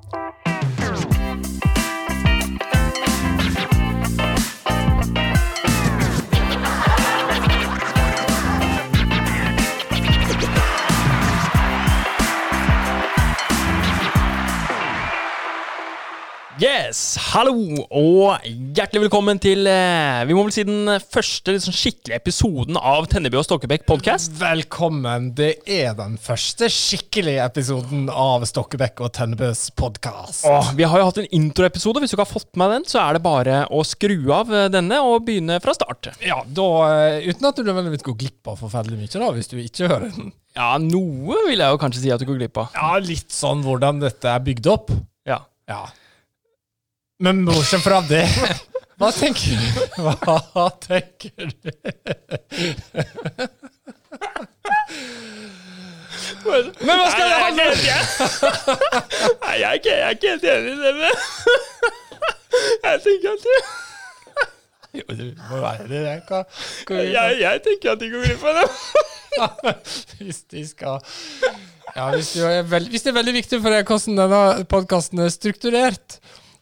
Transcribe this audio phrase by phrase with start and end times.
[0.00, 1.67] Thank you.
[16.88, 17.52] Yes, hallo
[17.92, 23.04] og hjertelig velkommen til eh, Vi må vel si den første liksom, skikkelige episoden av
[23.12, 24.32] Tenneby og Stokkebekk podcast.
[24.40, 25.26] Velkommen.
[25.36, 30.46] Det er den første skikkelige episoden av Stokkebekk og Tennebøs podkast.
[30.78, 32.00] Vi har jo hatt en introepisode.
[32.00, 34.70] Hvis du ikke har fått med den, så er det bare å skru av eh,
[34.72, 36.14] denne og begynne fra start.
[36.24, 39.58] Ja, da, eh, Uten at du nødvendigvis går glipp av forferdelig mye, da, hvis du
[39.60, 40.32] ikke hører den.
[40.56, 42.72] Ja, noe vil jeg jo kanskje si at du går glipp av.
[42.80, 44.94] Ja, Litt sånn hvordan dette er bygd opp.
[45.28, 45.42] Ja.
[45.68, 45.84] Ja.
[47.18, 48.26] Men bortsett fra det
[48.98, 50.02] Hva tenker du?
[50.02, 51.70] Hva tenker du?
[56.48, 57.74] Men hva skal det handle om?
[59.42, 60.92] Nei, jeg er ikke, jeg er ikke helt enig i det.
[60.98, 61.12] men
[62.86, 63.54] Jeg tenker at du
[64.98, 66.00] Jo, det må være det.
[66.06, 66.42] Jeg, kan,
[66.88, 68.68] kan jeg, jeg tenker at de går glipp av det.
[70.22, 71.02] hvis de skal
[71.94, 75.22] Ja, hvis det, er veldig, hvis det er veldig viktig for deg hvordan denne podkasten
[75.22, 76.18] er strukturert,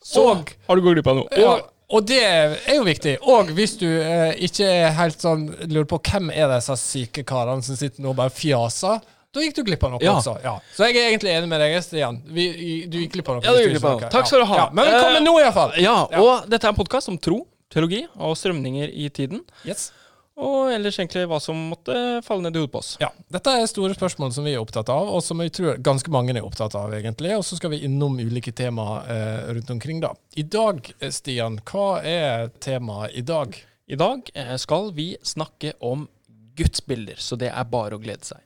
[0.07, 1.29] Så og har du gått glipp av noe.
[1.41, 3.17] Ja, Og, og det er jo viktig.
[3.27, 7.63] Og hvis du eh, ikke er helt sånn lurer på hvem er disse syke karene
[7.67, 9.03] som sitter nå og bare fjaser,
[9.37, 10.15] da gikk du glipp av noe Ja.
[10.17, 10.37] også.
[10.43, 10.55] Ja.
[10.73, 12.23] Så jeg er egentlig enig med deg, Stian.
[12.33, 12.47] Vi,
[12.89, 13.45] du gikk glipp av noe.
[13.45, 14.11] Ja, du gikk glipp av noe.
[14.15, 14.57] Takk skal du ha.
[14.63, 14.67] Ja.
[14.73, 15.75] Men velkommen Eh, nå, iallfall.
[15.83, 16.23] ja, Ja.
[16.23, 19.43] og dette er en podkast om tro, teologi og strømninger i tiden.
[19.67, 19.91] Yes.
[20.37, 21.95] Og ellers egentlig hva som måtte
[22.27, 22.91] falle ned i hodet på oss.
[23.01, 26.13] Ja, Dette er store spørsmål som vi er opptatt av, og som jeg tror ganske
[26.13, 26.93] mange er opptatt av.
[26.93, 30.01] egentlig, Og så skal vi innom ulike temaer eh, rundt omkring.
[30.01, 30.13] da.
[30.37, 33.57] I dag, eh, Stian, hva er temaet i dag?
[33.89, 36.09] I dag eh, skal vi snakke om
[36.57, 38.45] gudsbilder, så det er bare å glede seg.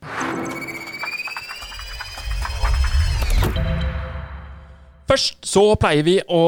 [5.11, 6.41] Først så pleier vi å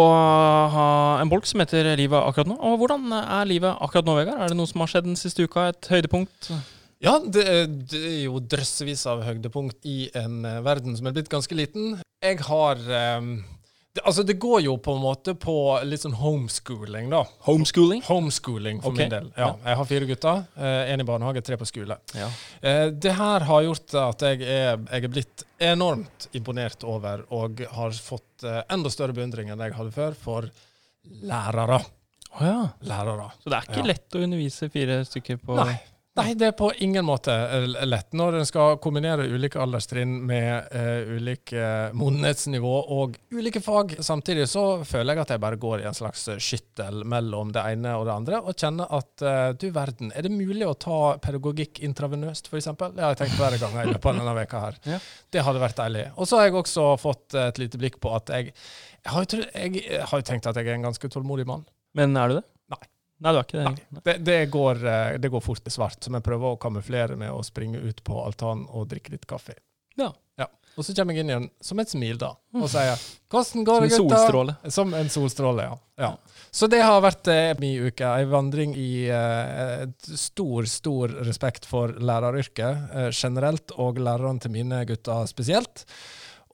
[0.72, 0.86] ha
[1.20, 2.56] en bolk som heter Livet akkurat nå.
[2.64, 4.40] Og hvordan er livet akkurat nå, Vegard?
[4.40, 5.66] Er det noe som har skjedd den siste uka?
[5.74, 6.48] Et høydepunkt?
[7.04, 7.44] Ja, det,
[7.92, 11.98] det er jo drøssevis av høydepunkt i en eh, verden som er blitt ganske liten.
[12.24, 13.28] Jeg har eh,
[13.94, 15.56] det, Altså, det går jo på en måte på
[15.86, 17.24] litt sånn homeschooling, da.
[17.46, 18.02] Homeschooling?
[18.08, 19.06] Homeschooling for okay.
[19.06, 19.32] min del.
[19.38, 20.44] Ja, Jeg har fire gutter.
[20.90, 22.00] Én i barnehage, tre på skole.
[22.18, 22.30] Ja.
[22.62, 27.62] Eh, det her har gjort at jeg er, jeg er blitt enormt imponert over, og
[27.78, 30.50] har fått eh, enda større beundring enn jeg hadde før, for
[31.22, 31.84] lærere.
[32.34, 32.60] Oh, ja.
[32.90, 33.30] Lærere.
[33.44, 35.76] Så det er ikke lett å undervise fire stykker på Nei.
[36.14, 38.12] Nei, det er på ingen måte eh, lett.
[38.14, 41.64] Når en skal kombinere ulike alderstrinn med uh, ulike
[41.98, 46.28] modenhetsnivå og ulike fag samtidig, så føler jeg at jeg bare går i en slags
[46.38, 50.36] skyttel mellom det ene og det andre, og kjenner at uh, du verden, er det
[50.36, 52.70] mulig å ta pedagogikk intravenøst, f.eks.?
[52.84, 54.82] Det har jeg tenkt hver gang i løpet av denne veka her.
[54.94, 54.98] Ja.
[55.34, 56.04] Det hadde vært deilig.
[56.22, 58.52] Og så har jeg også fått et lite blikk på at jeg
[59.04, 61.66] jeg har, jo jeg har tenkt at jeg er en ganske tålmodig mann.
[61.98, 62.44] Men er du det?
[63.24, 63.32] Nei.
[63.32, 63.66] det er ikke det.
[63.70, 64.02] Nei.
[64.04, 67.32] Det, det, går, eh, det går fort i svart, så jeg prøver å kamuflere med
[67.32, 69.56] å springe ut på altanen og drikke litt kaffe.
[70.00, 70.12] Ja.
[70.74, 72.98] Og så kommer jeg inn igjen som et smil, da, og sier
[73.30, 74.56] 'Hvordan går Som det, en gutta?' solstråle.
[74.70, 75.78] Som en solstråle, ja.
[75.98, 76.18] ja.
[76.52, 78.06] Så det har vært eh, min uke.
[78.06, 84.84] Ei vandring i eh, stor, stor respekt for læreryrket eh, generelt, og lærerne til mine
[84.90, 85.86] gutter spesielt.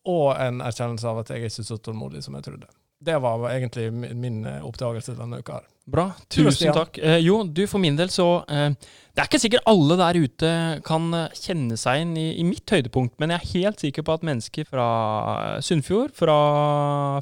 [0.06, 2.68] Og en erkjennelse av at jeg er ikke så tålmodig som jeg trodde.
[3.00, 5.62] Det var egentlig min, eh, oppdagelse denne uka.
[5.62, 5.68] her.
[5.90, 6.10] Bra.
[6.30, 7.00] Tusen takk.
[7.02, 8.72] Eh, jo, du, for min del så eh,
[9.16, 10.52] Det er ikke sikkert alle der ute
[10.86, 14.16] kan eh, kjenne seg inn i, i mitt høydepunkt, men jeg er helt sikker på
[14.16, 14.86] at mennesker fra
[15.66, 16.38] Sunnfjord, fra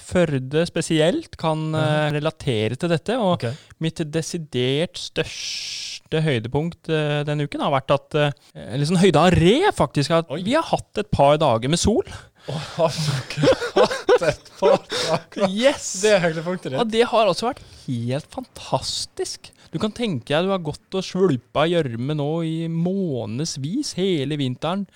[0.04, 3.18] Førde spesielt, kan eh, relatere til dette.
[3.18, 3.56] Og okay.
[3.84, 9.72] mitt desidert største høydepunkt eh, denne uken har vært at eh, liksom høyde av re,
[9.78, 10.14] faktisk.
[10.20, 10.44] At Oi.
[10.46, 12.06] vi har hatt et par dager med sol.
[12.48, 12.94] Har
[13.34, 15.50] dere hatt et dager?
[15.52, 15.90] Yes!
[16.04, 16.80] Det er høydepunktet ditt.
[16.80, 19.52] Og det har altså vært helt fantastisk.
[19.74, 24.88] Du kan tenke deg du har gått og svulpa gjørme nå i månedsvis hele vinteren.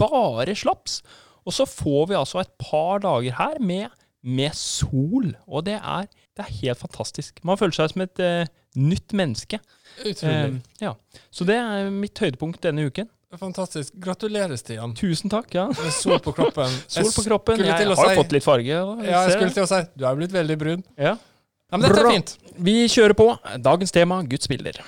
[0.00, 1.00] Bare slaps.
[1.46, 3.94] Og så får vi altså et par dager her med,
[4.26, 5.30] med sol.
[5.46, 7.38] Og det er, det er helt fantastisk.
[7.46, 9.62] Man føler seg som et uh, nytt menneske.
[10.02, 10.58] Utrolig.
[10.58, 10.96] Uh, ja.
[11.30, 13.12] Så det er mitt høydepunkt denne uken.
[13.38, 13.94] Fantastisk.
[14.00, 14.94] Gratulerer, Stian.
[14.96, 15.52] Tusen takk.
[15.54, 15.66] ja.
[15.68, 16.70] Med sol på kroppen.
[16.88, 17.58] Sol på kroppen.
[17.60, 18.78] Jeg, Jeg har si- fått litt farge.
[18.82, 20.84] og Ja, jeg ser skulle til å si du er blitt veldig brun.
[20.96, 21.16] Ja.
[21.72, 22.10] Ja, men dette Bra.
[22.12, 22.36] er fint.
[22.62, 23.26] Vi kjører på.
[23.60, 24.80] Dagens tema Guds bilder.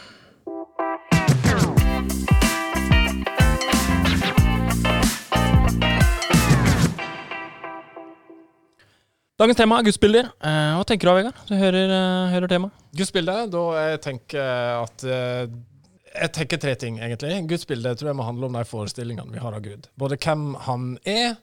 [9.38, 10.28] Dagens tema er gudsbilder.
[10.42, 11.42] Eh, hva tenker du, av, Vegard?
[11.46, 12.74] Du hører, eh, hører temaet.
[12.98, 14.48] Gudsbildet, da jeg tenker
[14.82, 15.44] at eh,
[16.19, 17.37] Jeg tenker tre ting, egentlig.
[17.50, 19.88] Gudsbildet tror jeg må handle om de forestillingene vi har av Gud.
[20.00, 21.37] Både hvem han er,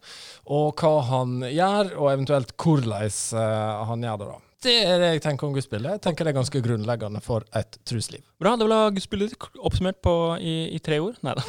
[0.46, 4.28] og hva han gjør, og eventuelt hvordan uh, han gjør det.
[4.32, 4.42] da.
[4.66, 5.98] Det er det jeg tenker om gudsbildet.
[5.98, 8.24] Jeg tenker det er ganske grunnleggende for et trusliv.
[8.42, 8.56] Bra.
[8.58, 11.20] Det vil ha gudsbildet oppsummert på, i, i, tre ord.
[11.26, 11.46] Nei da.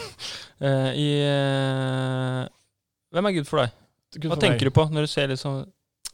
[0.61, 2.43] Uh, i, uh,
[3.17, 3.81] hvem er Gud for deg?
[4.17, 4.69] Gud Hva for tenker meg.
[4.69, 5.64] du på når du ser liksom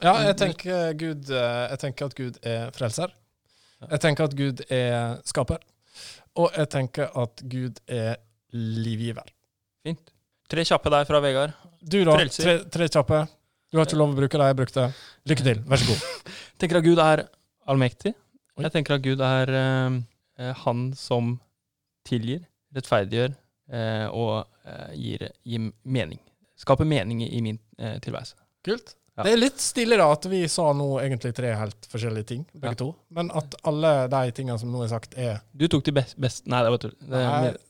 [0.03, 3.13] Ja, jeg tenker, Gud, jeg tenker at Gud er frelser.
[3.83, 5.61] Jeg tenker at Gud er skaper.
[6.39, 8.17] Og jeg tenker at Gud er
[8.53, 9.27] livgiver.
[9.85, 10.13] Fint.
[10.49, 11.53] Tre kjappe der fra Vegard.
[11.81, 12.15] Du, da.
[12.31, 13.23] Tre, tre, kjappe.
[13.73, 14.87] Du har ikke lov å bruke det jeg brukte.
[15.29, 15.61] Lykke til.
[15.69, 16.03] Vær så god.
[16.53, 17.21] Jeg tenker at Gud er
[17.67, 18.13] allmektig.
[18.61, 19.95] Jeg tenker at Gud er uh,
[20.61, 21.33] han som
[22.07, 22.43] tilgir,
[22.77, 26.21] rettferdiggjør uh, og uh, gir, gir, mening.
[26.61, 28.37] Skaper mening i, i min tilværelse.
[28.63, 28.93] Kult.
[29.13, 29.23] Ja.
[29.27, 32.71] Det er litt stille da at vi sa nå egentlig tre helt forskjellige ting, begge
[32.71, 32.79] ja.
[32.79, 32.87] to.
[33.13, 36.49] Men at alle de tingene som nå er sagt, er Du tok de best, best
[36.49, 36.95] Nei, det var tull.
[36.97, 37.21] Det,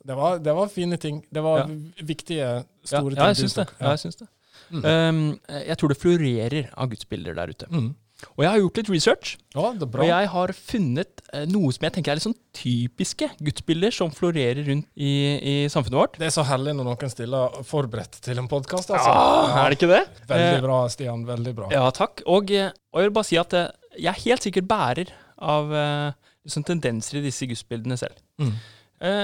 [0.07, 1.19] det, var, det, var, fine ting.
[1.27, 1.67] Det var ja.
[1.99, 2.53] viktige,
[2.87, 3.19] store ting.
[3.19, 3.67] Ja, jeg syns det.
[3.81, 4.29] Jeg syns det.
[4.73, 4.85] Mm.
[4.87, 5.19] Um,
[5.67, 7.67] jeg tror det florerer av gudsbilder der ute.
[7.69, 7.91] Mm.
[8.33, 9.33] Og jeg har gjort litt research.
[9.53, 13.95] Ja, og jeg har funnet eh, noe som jeg tenker er litt sånn typiske gudsbilder
[13.95, 16.19] som florerer rundt i, i, samfunnet vårt.
[16.21, 18.93] Det er så herlig når noen stiller forberedt til en podkast.
[18.93, 19.13] Altså.
[19.13, 20.03] Ja, er det ikke det?
[20.29, 21.25] Veldig eh, bra, Stian.
[21.29, 21.71] Veldig bra.
[21.73, 22.25] Ja, takk.
[22.29, 26.65] Og, eh, og jeg vil bare si at jeg er helt sikkert bærer av liksom,
[26.65, 28.15] tendenser i disse gudsbildene selv.
[28.41, 28.53] Mm.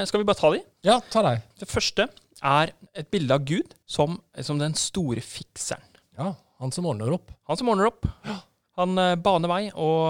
[0.06, 0.60] skal vi bare ta de?
[0.86, 1.46] Ja, ta deg.
[1.62, 2.10] Det første
[2.46, 5.86] er et bilde av Gud som, som den store fikseren.
[6.20, 7.32] Ja, han som ordner opp.
[7.48, 8.08] Han som ordner opp.
[8.28, 8.42] Ja.
[8.80, 10.08] Han uh, baner vei, og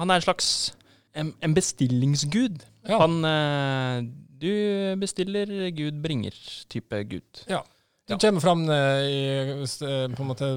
[0.00, 0.50] han er en slags
[1.16, 2.62] en, en bestillingsgud.
[2.88, 3.00] Ja.
[3.02, 4.04] Han uh,
[4.40, 4.52] Du
[5.00, 7.46] bestiller, Gud bringer-type gud.
[7.48, 7.62] Ja.
[8.06, 8.18] Du ja.
[8.22, 9.64] kommer fram uh, i,
[10.14, 10.50] på en måte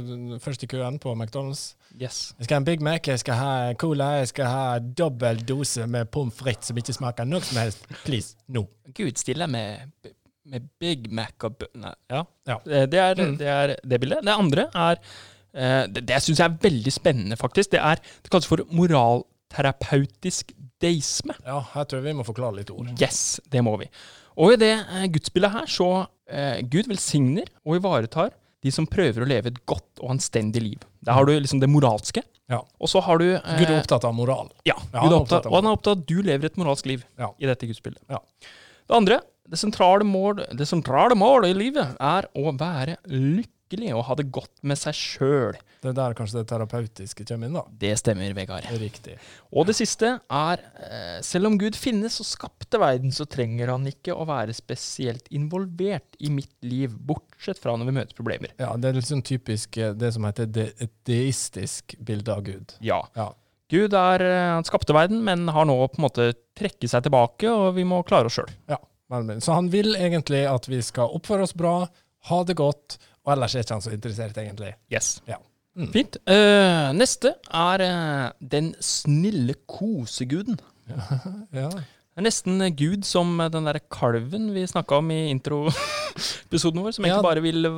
[0.44, 1.74] først i køen på McDonald's.
[1.98, 2.36] Yes.
[2.38, 5.88] Jeg skal ha en Big Mac, jeg skal ha cola, jeg skal ha dobbel dose
[5.90, 7.88] med pommes frites som ikke smaker noe som helst.
[8.06, 8.68] Please, no.
[8.94, 9.90] Gud stiller med,
[10.46, 11.98] med Big Mac og bønner.
[12.12, 12.24] ja.
[12.48, 12.62] ja.
[12.70, 13.36] Det, er, mm.
[13.42, 14.24] det er det bildet.
[14.30, 17.72] Det andre er Eh, det det syns jeg er veldig spennende, faktisk.
[17.74, 20.54] Det er det kalles for moralterapeutisk
[20.84, 21.36] deisme.
[21.46, 22.92] Ja, her tror jeg vi må forklare litt ord.
[23.02, 23.90] Yes, det må vi.
[24.40, 25.90] Og i det eh, gudsbildet her så
[26.32, 28.32] eh, Gud velsigner og ivaretar
[28.64, 30.86] de som prøver å leve et godt og anstendig liv.
[31.06, 32.24] Der har du liksom det moralske.
[32.52, 32.62] Ja.
[32.80, 34.50] Og så har du eh, Gud er opptatt av moral.
[34.68, 36.88] Ja, ja Gud er opptatt, og han er opptatt av at du lever et moralsk
[36.90, 37.32] liv ja.
[37.40, 38.02] i dette gudsbildet.
[38.12, 38.22] Ja.
[38.90, 39.20] Det andre,
[39.50, 44.16] det sentrale, mål, det sentrale målet i livet er å være lykkelig lykkelig og ha
[44.18, 45.58] det godt med seg sjøl.
[45.82, 47.64] Det er der kanskje det terapeutiske kommer inn, da.
[47.80, 48.66] Det stemmer, Vegard.
[48.80, 49.18] Riktig.
[49.52, 53.88] Og det siste er eh, selv om Gud finnes og skapte verden, så trenger han
[53.88, 58.52] ikke å være spesielt involvert i mitt liv, bortsett fra når vi møter problemer.
[58.60, 62.44] Ja, det er litt sånn typisk eh, det som heter de et deistisk bilde av
[62.48, 62.76] Gud.
[62.84, 63.04] Ja.
[63.16, 63.32] ja.
[63.72, 67.48] Gud er, eh, han skapte verden, men har nå på en måte trekket seg tilbake,
[67.48, 68.52] og vi må klare oss sjøl.
[68.72, 68.82] Ja.
[69.42, 71.88] Så han vil egentlig at vi skal oppføre oss bra,
[72.30, 74.74] ha det godt, og ellers er ikke han så interessert, egentlig.
[74.90, 75.20] Yes.
[75.30, 75.38] Ja.
[75.78, 75.92] Mm.
[75.94, 76.18] Fint.
[76.26, 80.58] Uh, neste er uh, den snille koseguden.
[81.62, 81.70] ja.
[81.70, 87.06] Det er nesten Gud som den der kalven vi snakka om i introepisoden vår, som
[87.06, 87.28] egentlig ja.
[87.30, 87.70] bare vil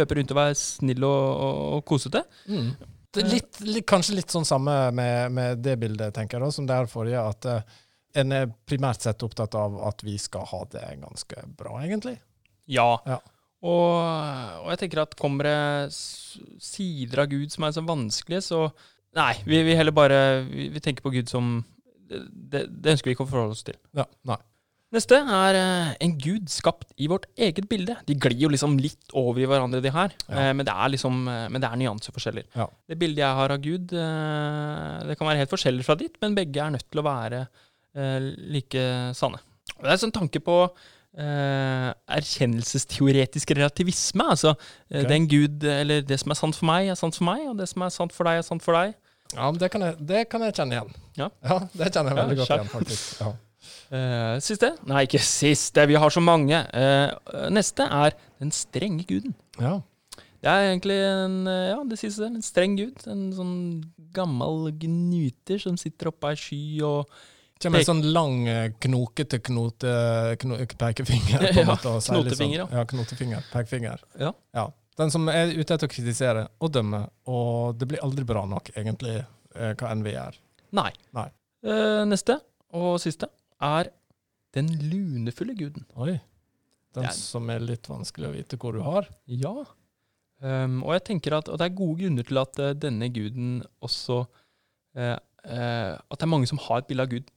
[0.00, 2.24] løpe rundt og være snill og, og, og kosete.
[2.48, 2.72] Mm.
[3.16, 6.80] Litt, litt, kanskje litt sånn samme med, med det bildet, tenker jeg, da, som det
[6.80, 7.22] her forrige.
[7.22, 7.78] At uh,
[8.16, 12.16] en er primært sett opptatt av at vi skal ha det ganske bra, egentlig.
[12.66, 12.96] Ja.
[13.06, 13.20] ja.
[13.66, 13.94] Og,
[14.62, 15.94] og, jeg tenker at kommer det
[16.62, 18.68] sider av Gud som er så vanskelige, så
[19.16, 21.62] Nei, vi, vi heller bare vi, vi, tenker på Gud som
[22.06, 23.78] det, det, ønsker vi ikke å forholde oss til.
[23.96, 24.36] Ja, nei.
[24.94, 27.96] Neste er eh, en gud skapt i vårt eget bilde.
[28.06, 30.14] De glir jo liksom litt over i hverandre, de her.
[30.28, 30.44] Ja.
[30.44, 32.46] Eh, men det er liksom, eh, men det er nyanseforskjeller.
[32.54, 32.68] Ja.
[32.86, 36.62] Det bildet jeg har av Gud, det kan være helt forskjellig fra ditt, men begge
[36.62, 37.46] er nødt til å være
[38.52, 38.82] like
[39.16, 39.40] sanne.
[39.72, 40.56] Det er en sånn tanke på
[41.16, 44.24] Uh, erkjennelsesteoretisk relativisme.
[44.34, 44.58] Altså uh,
[44.90, 45.06] okay.
[45.08, 47.70] den Gud, eller det som er sant for meg, er sant for meg, og det
[47.70, 48.92] som er sant for deg, er sant for deg.
[49.32, 50.90] Ja, det kan jeg, det kan jeg kjenne igjen.
[51.16, 51.30] Ja.
[51.48, 51.56] ja.
[51.72, 53.22] Det kjenner jeg veldig ja, godt igjen, faktisk.
[53.22, 53.30] Ja.
[53.88, 54.70] Uh, siste?
[54.92, 56.60] Nei, ikke siste, vi har så mange.
[57.54, 59.32] neste er den strenge guden.
[59.56, 59.78] Ja.
[60.44, 63.08] Det er egentlig en, ja, det siste, en streng gud.
[63.08, 63.56] En sånn
[64.14, 67.16] gammel gnyter som sitter oppe ei sky og
[67.62, 69.92] Kommer en sånn lang, eh, knokete knote,
[70.42, 71.46] kno, pekefinger.
[71.54, 71.94] på en måte.
[72.04, 72.20] Sånn.
[72.20, 72.66] Knotefinger, ja.
[72.80, 72.84] ja.
[72.90, 74.02] Knotefinger, pekefinger.
[74.20, 74.32] Ja.
[74.56, 74.66] ja.
[74.96, 78.70] Den som er ute etter å kritisere og dømme, og det blir aldri bra nok,
[78.76, 79.18] egentlig,
[79.56, 80.38] eh, hva enn vi gjør.
[80.76, 80.90] Nei.
[81.16, 81.26] Nei.
[81.66, 82.38] Uh, neste,
[82.76, 83.28] og siste,
[83.64, 83.90] er
[84.56, 85.84] den lunefulle guden.
[86.00, 86.16] Oi.
[86.96, 87.16] Den er...
[87.16, 89.08] som er litt vanskelig å vite hvor du har.
[89.28, 89.52] Ja.
[90.40, 93.62] Um, og jeg tenker at, og det er gode grunner til at uh, denne guden
[93.84, 97.28] også uh, At det er mange som har et bilde av Gud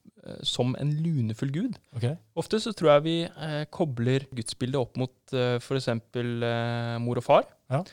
[0.44, 1.80] som en lunefull gud.
[1.96, 2.18] Okay.
[2.40, 5.90] Ofte så tror jeg vi eh, kobler gudsbildet opp mot eh, f.eks.
[5.94, 7.48] Eh, mor og far.
[7.72, 7.84] Ja.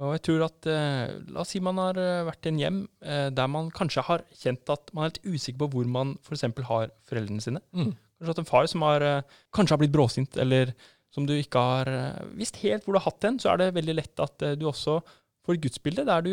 [0.00, 2.78] Og jeg tror at eh, La oss si man har eh, vært i en hjem
[3.04, 6.46] eh, der man kanskje har kjent at man er litt usikker på hvor man f.eks.
[6.70, 7.60] har foreldrene sine.
[7.76, 7.92] Mm.
[7.92, 10.72] Kanskje hatt en far som har, eh, kanskje har blitt bråsint, eller
[11.12, 13.74] som du ikke har eh, visst helt hvor du har hatt den, så er det
[13.76, 15.00] veldig lett at eh, du også
[15.46, 16.32] får gudsbildet gudsbilde der du,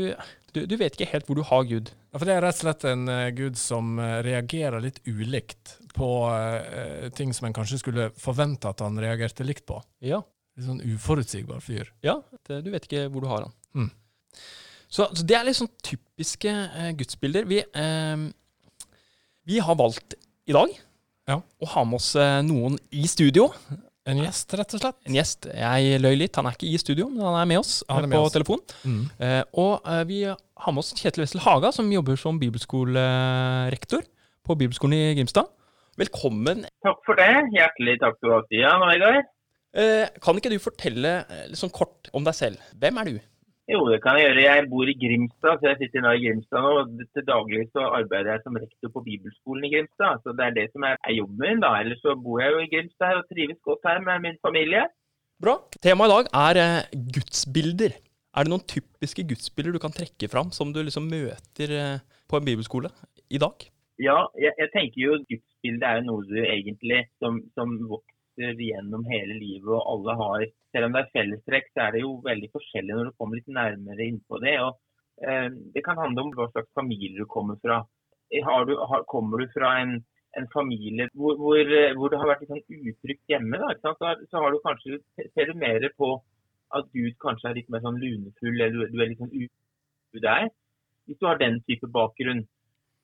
[0.53, 1.91] du Du vet ikke helt hvor du har Gud.
[2.11, 5.77] Ja, for det er rett og slett en uh, gud som eh, reagerer litt ulikt
[5.93, 9.79] på uh, ting som en kanskje skulle forvente at han reagerte likt på.
[10.05, 10.21] Ja.
[10.57, 11.91] Litt sånn uforutsigbar fyr.
[12.05, 13.53] Ja, det, du vet ikke hvor du har han.
[13.77, 13.91] Mm.
[14.87, 17.47] Så, så det er litt sånn typiske uh, gudsbilder.
[17.49, 17.61] Vi,
[19.47, 20.73] vi har valgt i dag
[21.27, 21.41] Ja.
[21.41, 22.13] å ha med oss
[22.47, 23.49] noen i studio.
[24.07, 24.97] En gjest, rett og slett.
[25.09, 25.49] En gjest.
[25.51, 28.07] Jeg løy litt, han er ikke i studio, men han er med oss er eh,
[28.07, 28.35] med på oss.
[28.35, 28.61] telefon.
[28.87, 29.01] Mm.
[29.19, 34.05] Eh, og eh, vi har med oss Kjetil Wessel Haga, som jobber som bibelskolerektor
[34.47, 35.51] på Bibelskolen i Grimstad.
[35.99, 36.63] Velkommen.
[36.85, 37.27] Takk for det.
[37.57, 39.27] Hjertelig takk skal du ha, Stian og Vegard.
[39.77, 41.17] Eh, kan ikke du fortelle
[41.49, 42.63] litt sånn kort om deg selv?
[42.79, 43.17] Hvem er du?
[43.67, 44.43] Jo, det kan jeg gjøre.
[44.47, 46.69] Jeg bor i Grimstad, så jeg sitter nå i Grimstad nå.
[46.81, 50.21] og Til daglig så arbeider jeg som rektor på bibelskolen i Grimstad.
[50.23, 51.73] Så det er det som er, er jobben min, da.
[51.81, 54.85] Ellers så bor jeg jo i Grimstad her og trives godt her med min familie.
[55.43, 55.57] Bra.
[55.83, 57.99] Temaet i dag er eh, gudsbilder.
[58.37, 62.39] Er det noen typiske gudsbilder du kan trekke fram som du liksom møter eh, på
[62.39, 62.93] en bibelskole
[63.27, 63.67] i dag?
[63.99, 69.05] Ja, jeg, jeg tenker jo gudsbildet er jo noe du egentlig som, som vokser gjennom
[69.09, 72.49] hele livet, og alle har Selv om det er fellestrekk, så er det jo veldig
[72.53, 74.59] forskjellig når du kommer litt nærmere innpå det.
[74.61, 74.75] og
[75.25, 77.79] eh, Det kan handle om hva slags familie du kommer fra.
[78.43, 79.95] Har du, har, kommer du fra en,
[80.37, 83.71] en familie hvor, hvor, eh, hvor det har vært litt sånn utrygt hjemme, da?
[83.81, 83.95] Så,
[84.29, 84.99] så har du kanskje,
[85.31, 86.11] ser du mer på
[86.75, 90.23] at Gud kanskje er litt mer sånn lunefull, eller du, du er litt sånn ute
[90.23, 90.51] der.
[91.07, 92.43] Hvis du har den type bakgrunn.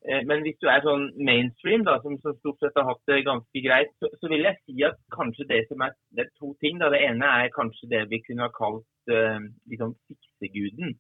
[0.10, 3.24] Eh, Men hvis du er sånn mainstream, da, som, som stort sett har hatt det
[3.28, 6.54] ganske greit, så, så vil jeg si at kanskje det som er Det er to
[6.64, 6.80] ting.
[6.82, 6.92] da.
[6.94, 9.40] Det ene er kanskje det vi kunne ha kalt uh,
[9.72, 10.96] liksom fikseguden.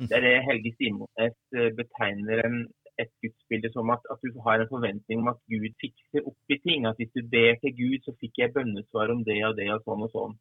[0.00, 0.06] Mm.
[0.08, 2.56] Det er det Helge Simones eh, betegner en,
[3.02, 6.58] et gudsbilde som at, at du har en forventning om at Gud fikser opp i
[6.64, 6.88] ting.
[6.88, 9.84] At hvis du ber til Gud, så fikk jeg bønnesvar om det og det og
[9.84, 10.34] sånn og sånn.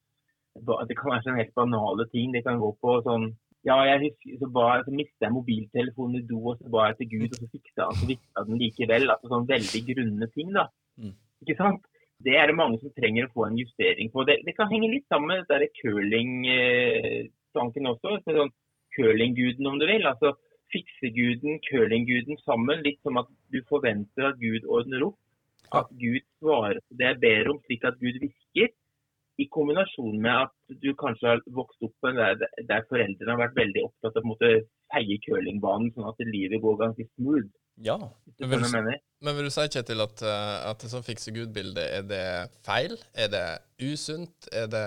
[0.88, 2.32] Det kan være sånn helt banale ting.
[2.32, 3.28] Det kan gå på sånn
[3.68, 7.00] ja, jeg husker, så, ba, så mistet jeg mobiltelefonen i do, og så ba jeg
[7.00, 9.06] til Gud, og så fiksa han, så virka den likevel.
[9.14, 10.66] Altså sånn veldig grunne ting, da.
[11.00, 11.16] Mm.
[11.44, 11.84] Ikke sant?
[12.24, 14.20] Det er det mange som trenger å få en justering på.
[14.28, 18.10] Det, det kan henge litt sammen med curling-tanken også.
[18.26, 18.54] Så sånn
[18.96, 20.04] curlingguden, om du vil.
[20.08, 20.30] Altså
[20.74, 22.84] fikseguden, curlingguden sammen.
[22.84, 25.18] Litt som at du forventer at Gud ordner opp.
[25.76, 28.70] At Gud svarer på det jeg ber om, slik at Gud virker.
[29.40, 33.86] I kombinasjon med at du kanskje har vokst opp der, der foreldrene har vært veldig
[33.88, 37.48] opptatt av å feie curlingbanen, sånn at livet går ganske smooth.
[37.80, 37.96] Ja.
[38.40, 38.98] Men vil du-.
[39.24, 42.26] Men vil du si, Kjetil, at, eh, at et sånt fikse Gud-bilde, er det
[42.68, 42.96] feil?
[43.16, 43.46] Er det
[43.84, 44.48] usunt?
[44.52, 44.84] Er, det,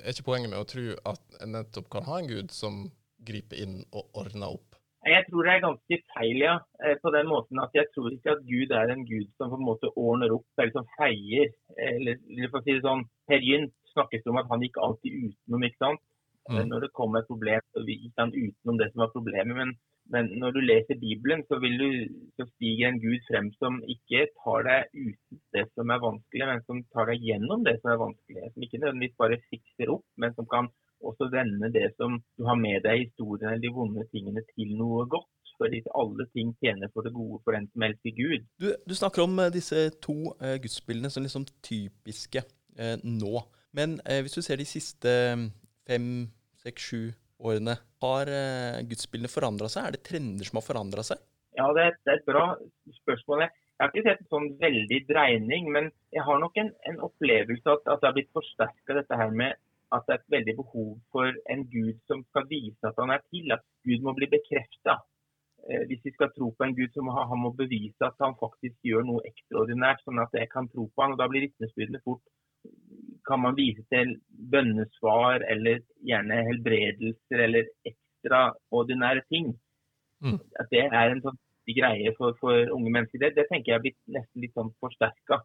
[0.00, 2.86] er ikke poenget med å tro at en nettopp kan ha en gud som
[3.24, 4.74] griper inn og ordner opp?
[5.04, 6.54] Jeg tror det er ganske feil, ja.
[6.80, 9.58] Eh, På den måten at jeg tror ikke at Gud er en gud som på
[9.60, 11.52] en måte ordner opp, eller som feier.
[11.76, 15.16] Eller, eller for å si det sånn, Per Gynt snakkes om at han gikk alltid
[15.28, 16.04] utenom, ikke sant.
[16.50, 16.68] Mm.
[16.68, 19.56] Når det kom et problem, så gikk han utenom det som var problemet.
[19.56, 19.70] Men,
[20.12, 21.90] men når du leser Bibelen, så, vil du,
[22.36, 26.64] så stiger en gud frem som ikke tar deg uten det som er vanskelig, men
[26.68, 28.50] som tar deg gjennom det som er vanskelig.
[28.52, 30.68] Som ikke nødvendigvis bare fikser opp, men som kan
[31.04, 34.76] også vende det som du har med deg i historien eller de vonde tingene til
[34.80, 35.30] noe godt.
[35.54, 38.46] Fordi alle ting tjener for det gode for den som elsker Gud.
[38.58, 42.42] Du, du snakker om eh, disse to eh, gudsbildene som liksom typiske
[42.74, 43.44] eh, nå.
[43.74, 45.44] Men eh, hvis du ser de siste eh,
[45.88, 46.08] fem,
[46.62, 47.02] seks, sju
[47.44, 49.88] årene, har eh, gudsbildene forandra seg?
[49.88, 51.20] Er det trender som har forandra seg?
[51.58, 52.46] Ja, det er, det er et bra
[53.02, 53.44] spørsmål.
[53.44, 57.74] Jeg har ikke sett en sånn veldig dreining, men jeg har nok en, en opplevelse
[57.74, 59.58] at, at det har blitt forsterka dette her med
[59.94, 63.22] at det er et veldig behov for en gud som skal vise at han er
[63.30, 63.50] til.
[63.54, 64.96] At Gud må bli bekrefta.
[65.68, 68.34] Eh, hvis vi skal tro på en gud, så må han må bevise at han
[68.40, 71.14] faktisk gjør noe ekstraordinært, sånn at jeg kan tro på han.
[71.14, 72.24] og Da blir vitnesbyrdene fort
[73.28, 74.16] kan man vise til
[74.52, 79.52] bønnesvar eller gjerne helbredelser eller ekstraordinære ting.
[80.24, 80.38] Mm.
[80.60, 83.22] At det er en sånn greie for, for unge mennesker.
[83.22, 85.40] Det, det tenker jeg er blitt nesten litt sånn forsterka.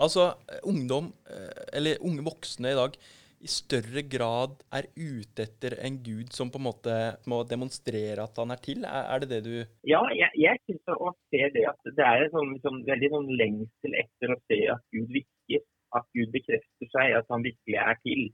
[0.00, 0.30] Altså,
[0.64, 2.94] ungdom, eh, eller unge voksne i dag,
[3.40, 6.96] i større grad er ute etter en gud som på en måte
[7.30, 8.84] må demonstrere at han er til?
[8.84, 9.54] Er, er det det du
[9.88, 13.30] Ja, jeg, jeg syns å se det at det er en sånn, sånn, veldig sånn
[13.40, 15.64] lengsel etter å se at Gud virker.
[15.98, 18.24] At Gud bekrefter seg, at han virkelig er til.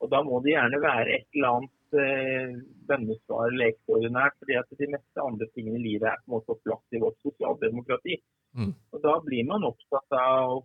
[0.00, 2.52] Og da må det gjerne være et eller annet eh,
[2.88, 4.36] bønnesvar eller ekstraordinært.
[4.38, 7.18] fordi at de meste andre tingene i livet er på en måte opplagt i vårt
[7.26, 8.20] sosialdemokrati.
[8.56, 8.74] Mm.
[8.92, 10.60] Og Da blir man opptatt av å,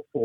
[0.00, 0.24] å få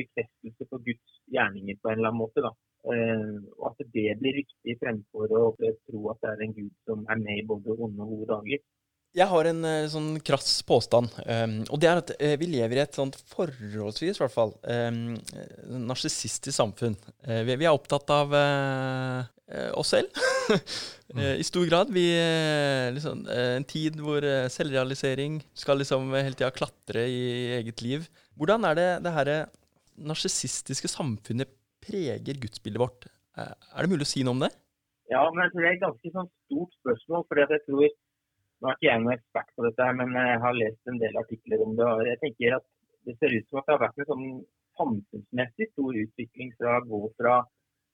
[0.00, 2.46] bekreftelse på Guds gjerninger på en eller annen måte.
[2.46, 2.54] da.
[2.82, 7.04] Eh, og at det blir riktig fremfor å tro at det er en gud som
[7.12, 8.64] er med i både onde og gode dager.
[9.12, 12.78] Jeg har en uh, sånn krass påstand, um, og det er at uh, vi lever
[12.78, 15.18] i et sånt forholdsvis, i hvert fall, um,
[15.84, 16.96] narsissistisk samfunn.
[17.26, 18.32] Uh, vi, vi, er opptatt av
[19.76, 20.08] oss selv
[21.42, 21.90] i stor grad.
[21.92, 22.06] Vi,
[22.96, 27.26] liksom, en tid hvor selvrealisering skal liksom hele tida klatre i
[27.58, 28.06] eget liv.
[28.40, 29.30] Hvordan er det det her
[30.08, 31.52] narsissistiske samfunnet
[31.84, 33.10] preger gudsbildet vårt?
[33.36, 34.54] Er det mulig å si noe om det?
[35.12, 37.28] Ja, men jeg tror det er et ganske sånn stort spørsmål.
[37.28, 37.84] fordi jeg tror
[38.62, 41.64] nå er ikke jeg noen ekspert på dette, men jeg har lest en del artikler
[41.64, 41.86] om det.
[41.88, 42.68] og jeg tenker at
[43.02, 44.26] Det ser ut som at det har vært en sånn
[44.78, 47.32] samfunnsmessig stor utvikling fra å gå fra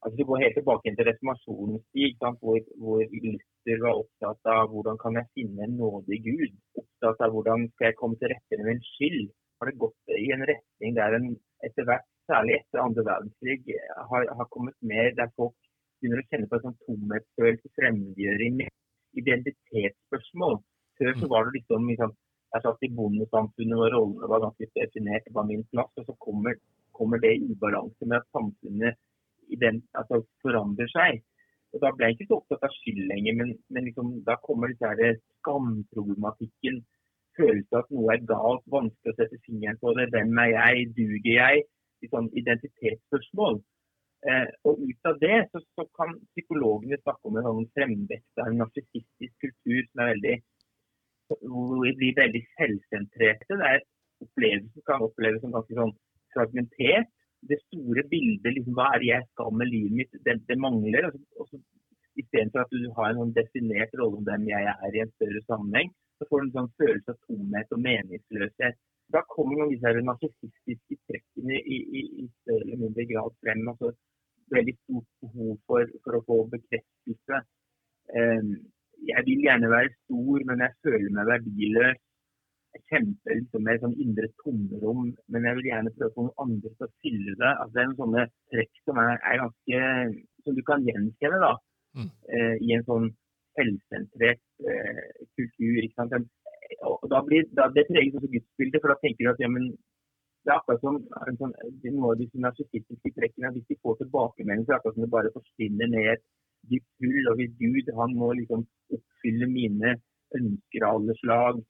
[0.04, 5.00] altså Du går helt tilbake til reformasjonens tid, hvor, hvor Luther var opptatt av hvordan
[5.00, 6.52] kan jeg finne en nådig Gud.
[6.82, 9.32] Opptatt av hvordan skal jeg komme til rette med min skyld.
[9.58, 11.28] Har det gått i en retning der en
[11.66, 13.58] etter hvert, særlig etter andre verdenskrig,
[14.12, 15.56] har, har kommet mer der folk
[15.98, 18.67] begynner å kjenne på en sånn tomhetsfølelse, fremmedgjøring,
[19.20, 20.58] identitetsspørsmål.
[20.98, 21.32] Før så mm.
[21.32, 22.16] var det liksom, liksom
[22.54, 25.26] Jeg satt i bondesamfunnet og rollene var ganske definert.
[25.26, 25.90] Det var min plass.
[26.00, 26.54] Og så kommer,
[26.96, 28.96] kommer det i ubalanse med at samfunnet
[29.64, 31.20] den, altså forandrer seg.
[31.72, 34.72] Og Da ble jeg ikke så opptatt av skyld lenger, men, men liksom, da kommer
[34.72, 35.10] disse
[35.40, 36.80] skamproblematikken.
[37.38, 40.08] Følelse av at noe er galt, vanskelig å sette fingeren på det.
[40.14, 40.86] Hvem er jeg?
[40.96, 41.66] Duger jeg?
[42.04, 43.60] Liksom, identitetsspørsmål.
[44.26, 48.50] Eh, og ut av det så, så, kan psykologene snakke om en sånn fremvekst av
[48.50, 50.38] en narsissistisk kultur som er veldig
[51.28, 53.58] hvor vi blir veldig selvsentrerte.
[53.60, 53.84] Det er
[54.24, 55.94] opplevelsen kan oppleves som ganske sånn
[56.34, 57.10] fragmentert.
[57.48, 61.10] Det store bildet, liksom, hva er det jeg skal med livet mitt, det, det mangler.
[61.10, 61.60] Altså, også,
[62.18, 65.42] Istedenfor at du har en sånn definert rolle om hvem jeg er i en større
[65.44, 68.80] sammenheng, så får du en sånn følelse av tomhet og meningsløshet.
[69.14, 73.62] Da kommer noen disse narsissistiske trekkene i, i, i, større eller mindre grad frem.
[73.72, 73.92] Altså,
[74.52, 77.40] veldig stort behov for, for å få bekreftelse.
[78.18, 78.52] Um,
[79.08, 82.04] jeg vil gjerne være stor, men jeg føler meg verdiløs.
[82.76, 86.24] Jeg kjemper liksom med et sånn indre tomrom, men jeg vil gjerne prøve å få
[86.26, 87.52] noen andre til å fylle det.
[87.52, 89.80] Altså, det er en sånne trekk som er, er ganske
[90.44, 91.54] som du kan gjenkjenne da,
[91.96, 92.10] mm.
[92.34, 93.08] uh, i en sånn
[93.58, 95.80] selvsentrert uh, kultur.
[95.80, 96.28] ikke sant?
[96.88, 99.70] Og da blir, da, Det preges også gudsbildet, for da tenker du at ja, men
[100.44, 100.98] det er akkurat som
[101.40, 101.54] sånn,
[101.84, 103.54] noen av disse narsissistiske trekkene.
[103.54, 106.22] Hvis de får tilbakemelding, så er det akkurat som det bare forsvinner ned et
[106.72, 107.32] dypt hull.
[107.32, 108.62] Og hvis Gud han må liksom
[108.96, 109.96] oppfylle mine
[110.38, 111.60] ønsker av alle slag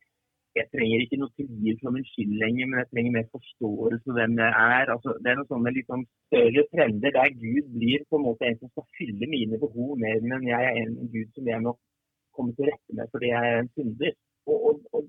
[0.56, 4.16] Jeg trenger ikke noe tilgivelse som en skyld lenger, men jeg trenger mer forståelse av
[4.16, 4.90] hvem jeg er.
[4.94, 8.58] Altså, det er noen sånne sånn større trender der Gud blir på en måte en
[8.62, 11.76] som skal fylle mine behov mer enn jeg er en Gud som jeg må
[12.34, 14.16] komme til rette med fordi jeg er en synder.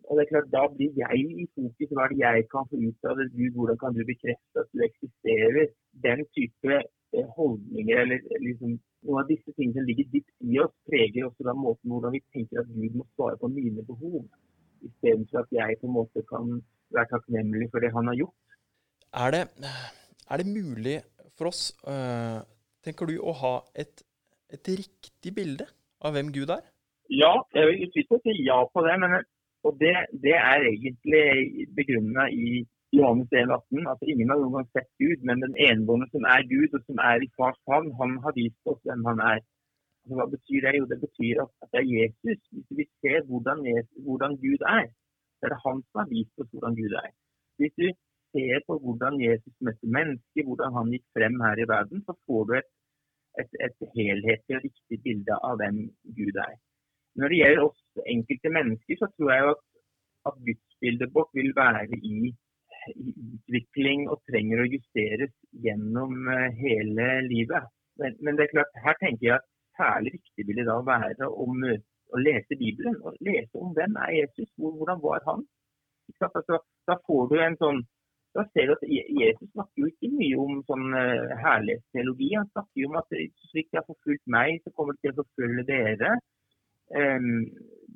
[0.09, 1.89] Og, det er klart, Da blir jeg i fokus.
[1.93, 3.27] Hva er det jeg kan få ut av det?
[3.37, 5.67] Gud, hvordan kan du bekrefte at du eksisterer?
[6.05, 6.73] Den type
[7.15, 8.17] eh, holdninger eller
[8.47, 12.15] liksom, noen av disse tingene som ligger dypt i oss, preger også da måten hvordan
[12.17, 14.25] vi tenker at Gud må svare på mine behov.
[14.89, 16.57] Istedenfor at jeg på en måte kan
[16.95, 18.37] være takknemlig for det han har gjort.
[19.23, 19.43] Er det,
[20.31, 20.97] er det mulig
[21.37, 22.41] for oss, øh,
[22.85, 24.01] tenker du, å ha et,
[24.49, 25.69] et riktig bilde
[26.01, 26.65] av hvem Gud er?
[27.09, 28.95] Ja, jeg vil utvilsomt si ja på det.
[29.01, 29.21] Men,
[29.67, 29.95] og det,
[30.25, 31.23] det er egentlig
[31.77, 32.49] begrunnet i
[32.97, 33.87] Johannes 1, 18.
[33.91, 37.01] Altså, ingen har noen gang sett Gud, men den enbårne som er Gud, og som
[37.11, 39.41] er i fars havn, han har vist oss hvem han er.
[40.01, 40.73] Altså, hva betyr det?
[40.79, 42.39] Jo, det betyr at, det er Jesus.
[42.55, 43.65] Hvis vi ser hvordan,
[44.05, 44.85] hvordan Gud er,
[45.37, 47.11] så er det han som har vist oss hvordan Gud er.
[47.59, 47.87] Hvis du
[48.33, 52.41] ser på hvordan Jesus møtte mennesker, hvordan han gikk frem her i verden, så får
[52.49, 52.69] du et,
[53.41, 55.79] et, et helhetlig og riktig bilde av hvem
[56.17, 56.57] Gud er.
[57.17, 59.61] Når det gjelder oss enkelte mennesker, så tror jeg at,
[60.29, 65.33] at gudsbildet vårt vil være i, i, utvikling og trenger å justeres
[65.65, 67.69] gjennom uh, hele livet.
[67.99, 69.47] Men, men, det er klart, her tenker jeg at
[69.79, 72.99] særlig viktig vil det da være å, å lese Bibelen.
[73.03, 75.47] og Lese om hvem er Jesus, hvordan var han?
[76.19, 77.83] Altså, da får du en sånn
[78.37, 82.27] da ser du at Jesus snakker jo ikke mye om sånn uh, herlighetsteologi.
[82.37, 83.15] Han snakker jo om at
[83.49, 86.11] slik de har forfulgt meg, så kommer de til å forfølge dere.
[86.89, 87.45] Um,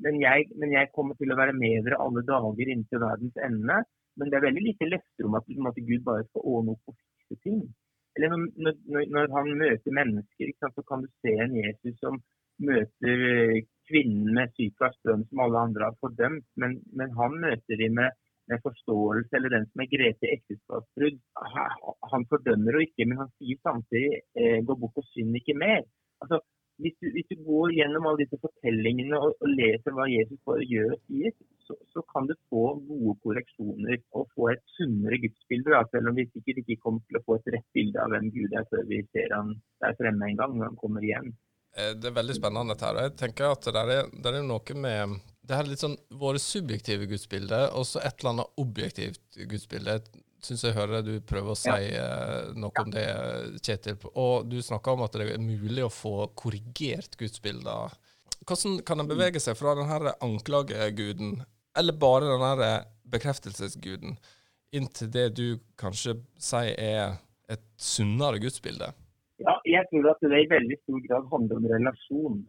[0.04, 3.80] men, jeg, men, jeg, kommer til å være med dere alle dager inntil verdens ende.
[4.20, 6.98] Men det er veldig lite løfter om at, at, Gud bare skal ordne opp og
[7.00, 7.62] fikse ting.
[8.14, 12.20] Eller når, når, når han møter mennesker, sant, så kan du se en Jesus som
[12.62, 17.80] møter eh, kvinnen med sykers strøm som alle andre har fordømt, men, men han møter
[17.82, 18.14] dem med,
[18.52, 21.20] med, forståelse, eller den som er grepet i ekteskapsbrudd.
[22.14, 25.88] Han fordømmer henne ikke, men han sier samtidig eh, 'gå bort og synd ikke mer'.
[26.22, 26.44] Altså,
[26.82, 30.66] hvis du, hvis du, går gjennom alle disse fortellingene og, og, leser hva Jesus bare
[30.68, 31.36] gjør og sier,
[31.68, 35.70] så, så kan du få gode korreksjoner og få et sunnere gudsbilde.
[35.70, 38.32] Da, selv om vi sikkert ikke kommer til å få et rett bilde av hvem
[38.36, 41.32] Gud er før vi ser han der fremme en gang når han kommer igjen.
[41.78, 43.02] Eh, det er veldig spennende dette her.
[43.06, 47.08] Jeg tenker at det er, det er noe med det her litt sånn våre subjektive
[47.12, 50.00] gudsbilder og så et eller annet objektivt gudsbilde.
[50.44, 52.08] Syns jeg hører du prøver å si ja.
[52.52, 53.06] noe noe om det,
[53.64, 54.00] Kjetil.
[54.20, 57.96] Og du snakka om at det er mulig å få korrigert gudsbilder.
[58.44, 61.38] Hvordan kan en bevege seg fra denne anklageguden,
[61.80, 62.72] eller bare denne
[63.14, 64.18] bekreftelsesguden,
[64.76, 65.48] inn til det du
[65.80, 67.16] kanskje sier er
[67.54, 68.92] et sunnere gudsbilde?
[69.44, 72.44] Ja, jeg tror at det i veldig stor grad handler om relasjon.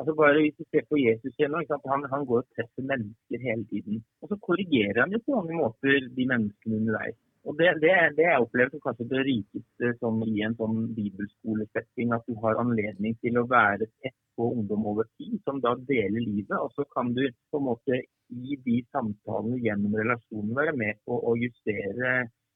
[0.00, 3.64] Altså bare Hvis du ser på Jesus igjen, han, han går og treffer mennesker hele
[3.70, 4.00] tiden.
[4.22, 7.18] Og så korrigerer han jo på mange måter de menneskene underveis.
[7.44, 12.14] Og det, det, det jeg opplever som kanskje det rikeste sånn, i en sånn bibelskolesetting,
[12.16, 16.24] at du har anledning til å være tett på ungdom over tid, som da deler
[16.24, 16.54] livet.
[16.56, 17.20] Og så kan du
[17.52, 18.00] på en måte
[18.32, 22.14] i de samtalene gjennom relasjonen være med på å justere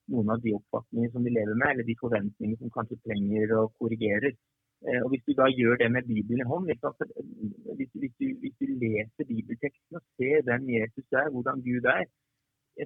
[0.08, 3.66] noen av de oppfatningene som de lever med, eller de forventningene som kanskje trenger å
[3.76, 4.38] korrigeres.
[4.86, 8.56] Eh, og Hvis du da gjør det med Bibelen i hånd, hvis, hvis, du, hvis
[8.56, 12.08] du leser bibelteksten og ser hvem Jesus er, hvordan Gud er,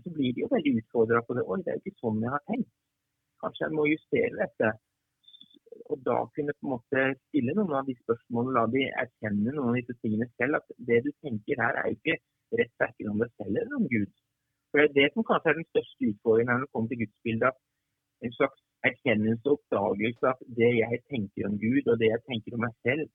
[0.00, 1.44] så blir de jo veldig utfordra på det.
[1.44, 2.72] Oi, det er jo ikke sånn jeg har tenkt.
[3.42, 4.72] Kanskje jeg må justere dette.
[5.90, 9.72] Og da kunne på en måte stille noen av de spørsmålene, la de erkjenne noen
[9.72, 10.60] av disse tingene selv.
[10.60, 12.18] At det du tenker her, er jo ikke
[12.60, 14.10] rett verken om deg selv eller om Gud.
[14.70, 17.58] For det er det som kanskje er den største utfordringen når det kommer til gudsbildet.
[18.22, 22.56] En slags erkjennelse og oppdagelse at det jeg tenker om Gud og det jeg tenker
[22.56, 23.10] om meg selv,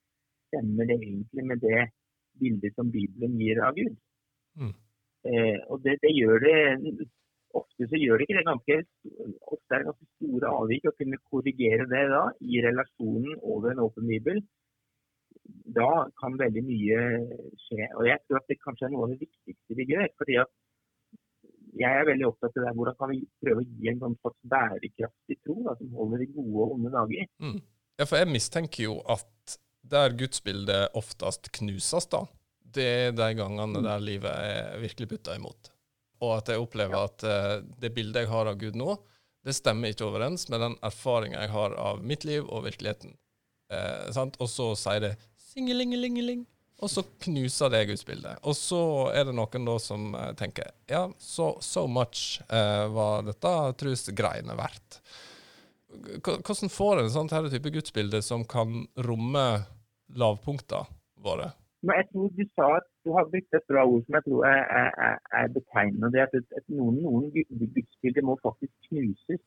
[0.48, 1.88] stemmer det egentlig med det
[2.42, 3.96] bildet som Bibelen gir av Gud.
[4.60, 4.76] Mm.
[5.26, 6.58] Eh, og det, det, gjør det
[7.58, 8.76] Ofte så gjør det ikke det ganske
[9.50, 13.82] ofte er det ganske store avvik å kunne korrigere det da i relasjonen over en
[13.86, 14.42] åpen bibel.
[15.78, 15.90] Da
[16.22, 17.00] kan veldig mye
[17.64, 17.88] skje.
[17.96, 20.12] Og jeg tror at det kanskje er noe av det viktigste vi gjør.
[20.20, 20.52] fordi at
[21.78, 24.40] jeg er veldig opptatt av det, hvordan kan vi prøve å gi en sånn slags
[24.54, 27.30] bærekraftig tro da, som holder i gode og onde dager.
[27.44, 27.60] Mm.
[27.98, 32.26] Ja, for jeg mistenker jo at der gudsbildet oftest knuses, da,
[32.76, 35.72] det er de gangene der livet er virkelig butta imot.
[36.24, 38.98] Og at jeg opplever at uh, det bildet jeg har av Gud nå,
[39.46, 43.16] det stemmer ikke overens med den erfaringa jeg har av mitt liv og virkeligheten.
[43.72, 45.14] Uh, og så sier det
[45.52, 46.46] singelingelingeling,
[46.82, 48.42] og så knuser det gudsbildet.
[48.46, 48.82] Og så
[49.14, 55.00] er det noen da som uh, tenker ja, so, so much var dette trosgreiene verdt.
[56.22, 59.46] Hvordan får en sånn type gudsbilde som kan romme
[60.18, 60.86] lavpunktene
[61.24, 61.50] våre?
[61.88, 64.42] Men jeg tror du sa at du har brukt et bra ord som jeg tror
[64.50, 66.10] er, er, er betegnende.
[66.14, 67.30] Det at, at noen, noen
[67.76, 69.44] gudsbilder må faktisk knuses.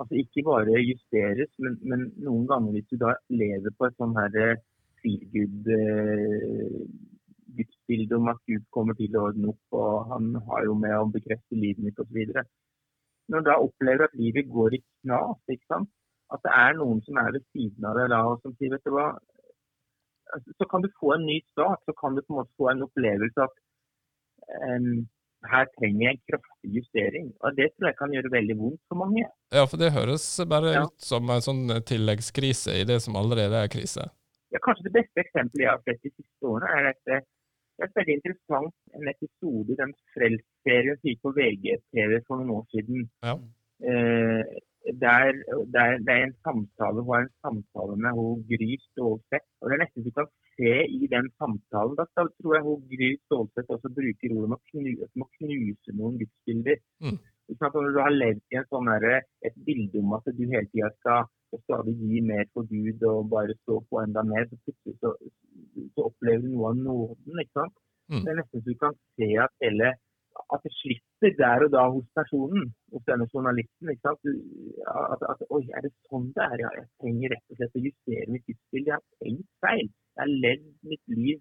[0.00, 4.14] Altså ikke bare justeres, men, men, noen ganger hvis du da lever på et sånn
[4.16, 4.60] her eh,
[5.02, 6.78] feel good uh,
[7.56, 11.10] gudsbilde om at Gud kommer til å ordne opp, og han har jo med å
[11.16, 12.22] bekrefte livet mitt osv.
[13.32, 15.92] Når du da opplever at livet går i knas, ikke sant?
[16.32, 18.86] at det er noen som er ved siden av deg da, og som sier vet
[18.86, 19.10] du hva,
[20.58, 21.82] så kan du få en ny start.
[21.88, 23.58] Så kan du på en måte få en opplevelse at
[24.70, 25.04] um,
[25.50, 27.28] her trenger jeg en kraftig justering.
[27.42, 29.26] Og Det tror jeg kan gjøre veldig vondt for mange.
[29.52, 30.82] Ja, for det høres bare ja.
[30.86, 34.08] ut som en sånn tilleggskrise i det som allerede er krise.
[34.52, 37.22] Ja, Kanskje det beste eksempelet jeg har sett de siste årene, er dette.
[37.80, 42.52] Det er veldig interessant en episode i den Frelst-serien som gikk på VGTV for noen
[42.58, 43.06] år siden.
[43.24, 43.38] Ja.
[43.82, 44.52] Eh,
[45.02, 45.32] der,
[45.74, 49.48] der, det er en samtale, hun har en samtale med hun Gry Stålseth.
[49.60, 51.98] og Det er nesten du kan se i den samtalen.
[52.00, 55.96] Da tror jeg hun Gry Stålseth også bruker ordet om å knuse, om å knuse
[55.98, 56.82] noen gudsbilder.
[57.04, 57.20] Mm.
[57.60, 59.06] Når du har levd i en sånn her,
[59.48, 61.26] et bilde om at du hele tida skal
[61.66, 65.12] stadig gi mer for Gud og bare stå på enda mer, så plutselig så,
[65.94, 67.42] så opplever du noe av nåden.
[67.42, 67.76] ikke sant?
[68.10, 68.22] Mm.
[68.22, 69.92] Det er nesten så du kan se at hele
[70.54, 73.92] at det slipper der og da hos personen, hos denne journalisten.
[73.92, 74.28] ikke sant?
[75.12, 76.58] At, at, Oi, er det sånn det er?
[76.64, 78.90] Ja, jeg trenger rett og slett å justere mitt gudsbilde.
[78.90, 79.88] Jeg har tenkt feil.
[80.16, 81.40] Jeg har levd mitt liv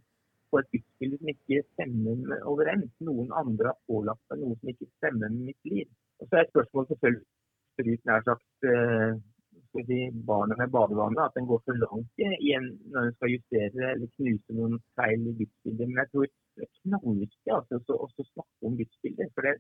[0.52, 2.94] på et gudsbilde som ikke stemmer overens.
[3.10, 5.92] Noen andre har pålagt meg noe som ikke stemmer med mitt liv.
[6.22, 8.48] Og så er spørsmålet selvfølgelig nær sagt
[9.72, 13.92] skal si, barnet med badevannet, at den går for langt igjen når en skal justere
[13.94, 16.36] eller knuse noen feil i gudsbildet.
[16.58, 19.32] Det er knallviktig altså, å snakke om gudsbildet.
[19.36, 19.54] For det,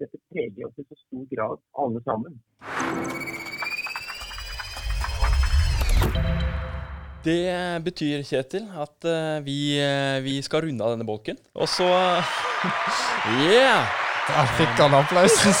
[0.00, 2.40] dette preger oss i så stor grad alle sammen.
[7.20, 7.40] Det
[7.84, 11.36] betyr, Kjetil, at uh, vi, uh, vi, skal runde av denne bolken.
[11.52, 11.88] Og så
[13.50, 13.84] Yeah!
[14.30, 15.52] Der fikk han applausen.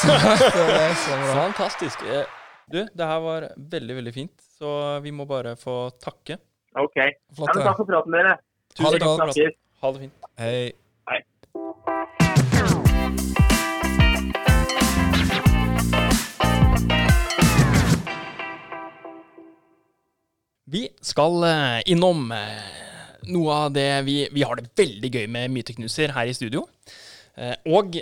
[1.42, 2.04] Fantastisk.
[2.06, 2.24] Uh,
[2.70, 4.36] du, det her var veldig, veldig fint.
[4.56, 4.70] Så
[5.04, 6.38] vi må bare få takke.
[6.80, 6.96] OK.
[7.36, 8.38] Flott, ja, takk for praten, dere.
[8.78, 9.60] Tusen takk.
[9.80, 10.12] Ha det fint.
[10.36, 10.72] Hei.
[20.70, 22.60] Vi skal eh, innom eh,
[23.32, 26.66] noe av det vi, vi har det veldig gøy med myteknuser her i studio.
[27.40, 27.96] Eh, og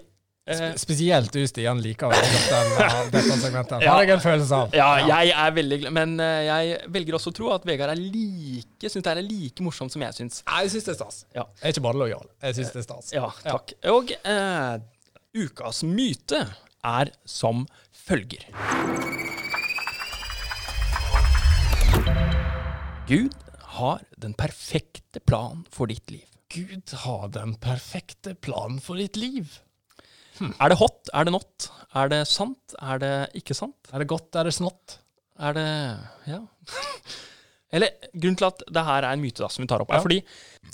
[0.81, 3.83] Spesielt du, Stian, liker godt dette segmentet.
[3.85, 4.77] Har jeg en følelse av.
[4.77, 8.01] Ja, jeg er veldig glad, men eh, jeg velger også å tro at Vegard er
[8.01, 10.41] like, syns det er like morsomt som jeg syns.
[10.47, 11.21] Jeg syns det er stas.
[11.37, 11.45] Ja.
[11.61, 12.31] Jeg er ikke bare lojal.
[12.47, 13.13] Jeg syns det er stas.
[13.17, 13.77] Ja, takk.
[13.93, 14.81] Og uh,
[15.37, 16.47] ukas myte
[16.87, 17.67] er som
[18.07, 18.49] følger.
[23.09, 23.37] Gud
[23.79, 26.25] har den perfekte plan for ditt liv.
[26.49, 29.59] Gud har den perfekte planen for ditt liv.
[30.40, 31.11] Er det hot?
[31.14, 31.68] Er det not?
[31.98, 32.74] Er det sant?
[32.83, 33.77] Er det ikke sant?
[33.92, 34.98] Er det godt, er det snott?
[35.38, 35.68] Er det
[36.29, 36.40] Ja.
[37.72, 39.98] Eller grunnen til at det her er en myte da, som vi tar opp, er
[39.98, 40.05] Ja.
[40.07, 40.22] fordi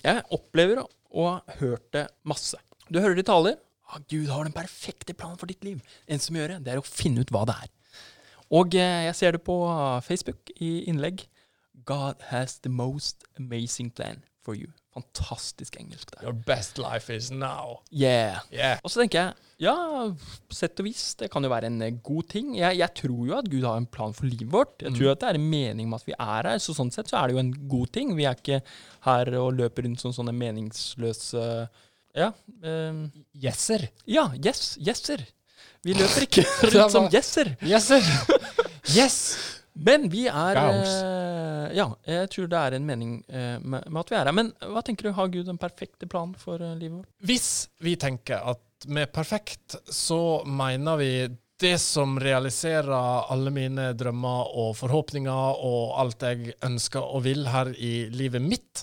[0.05, 2.59] jeg opplever å har ha hørt det masse.
[2.90, 3.57] Du hører de taler.
[3.90, 5.81] Ah, Gud har den perfekte planen for ditt liv.
[6.09, 7.68] En som gjør det, det er å finne ut hva det er.
[8.55, 9.57] Og eh, jeg ser det på
[10.07, 11.27] Facebook i innlegg.
[11.85, 14.70] God has the most amazing plan for you.
[14.94, 16.22] Fantastisk engelsk der.
[16.22, 17.81] Your best life is now.
[17.90, 18.38] Yeah.
[18.53, 18.79] Yeah.
[18.85, 19.75] Og så tenker jeg, ja,
[20.49, 22.55] på sett og vis, det kan jo være en eh, god ting.
[22.59, 24.75] Jeg, jeg tror jo at Gud har en plan for livet vårt.
[24.83, 26.59] Jeg tror at det er en mening med at vi er her.
[26.62, 28.14] Så sånn sett så er det jo en god ting.
[28.19, 28.61] Vi er ikke
[29.07, 31.47] her og løper rundt som sånne meningsløse
[32.14, 32.33] Ja.
[32.62, 33.01] eh,
[33.43, 33.88] Yeser.
[34.07, 35.25] ja, yes, yeser.
[35.85, 37.57] Vi løper ikke rundt som yeser.
[37.62, 38.03] Yeser.
[38.95, 39.17] Yes.
[39.75, 44.11] Men vi er eh, Ja, jeg tror det er en mening eh, med, med at
[44.12, 44.37] vi er her.
[44.37, 45.14] Men hva tenker du?
[45.17, 47.09] Har Gud en perfekte plan for eh, livet vårt?
[47.25, 47.49] Hvis
[47.83, 51.11] vi tenker at med perfekt så mener vi
[51.61, 57.70] det som realiserer alle mine drømmer og forhåpninger og alt jeg ønsker og vil her
[57.79, 58.83] i livet mitt,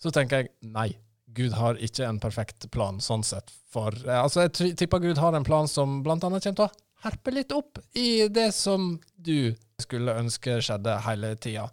[0.00, 0.92] så tenker jeg nei.
[1.32, 3.50] Gud har ikke en perfekt plan sånn sett.
[3.72, 7.06] For eh, altså, jeg tipper Gud har en plan som blant annet kommer til å
[7.06, 11.66] herpe litt opp i det som du skulle ønske skjedde hele tida.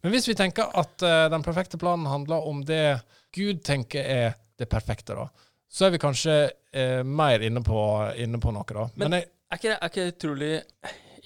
[0.00, 3.00] Men hvis vi tenker at eh, den perfekte planen handler om det
[3.36, 5.28] Gud tenker er det perfekte, da,
[5.70, 6.36] så er vi kanskje
[6.74, 7.78] eh, mer inne på,
[8.18, 8.88] inne på noe, da.
[8.96, 10.62] Men- Men, jeg, Er ikke, er ikke utrolig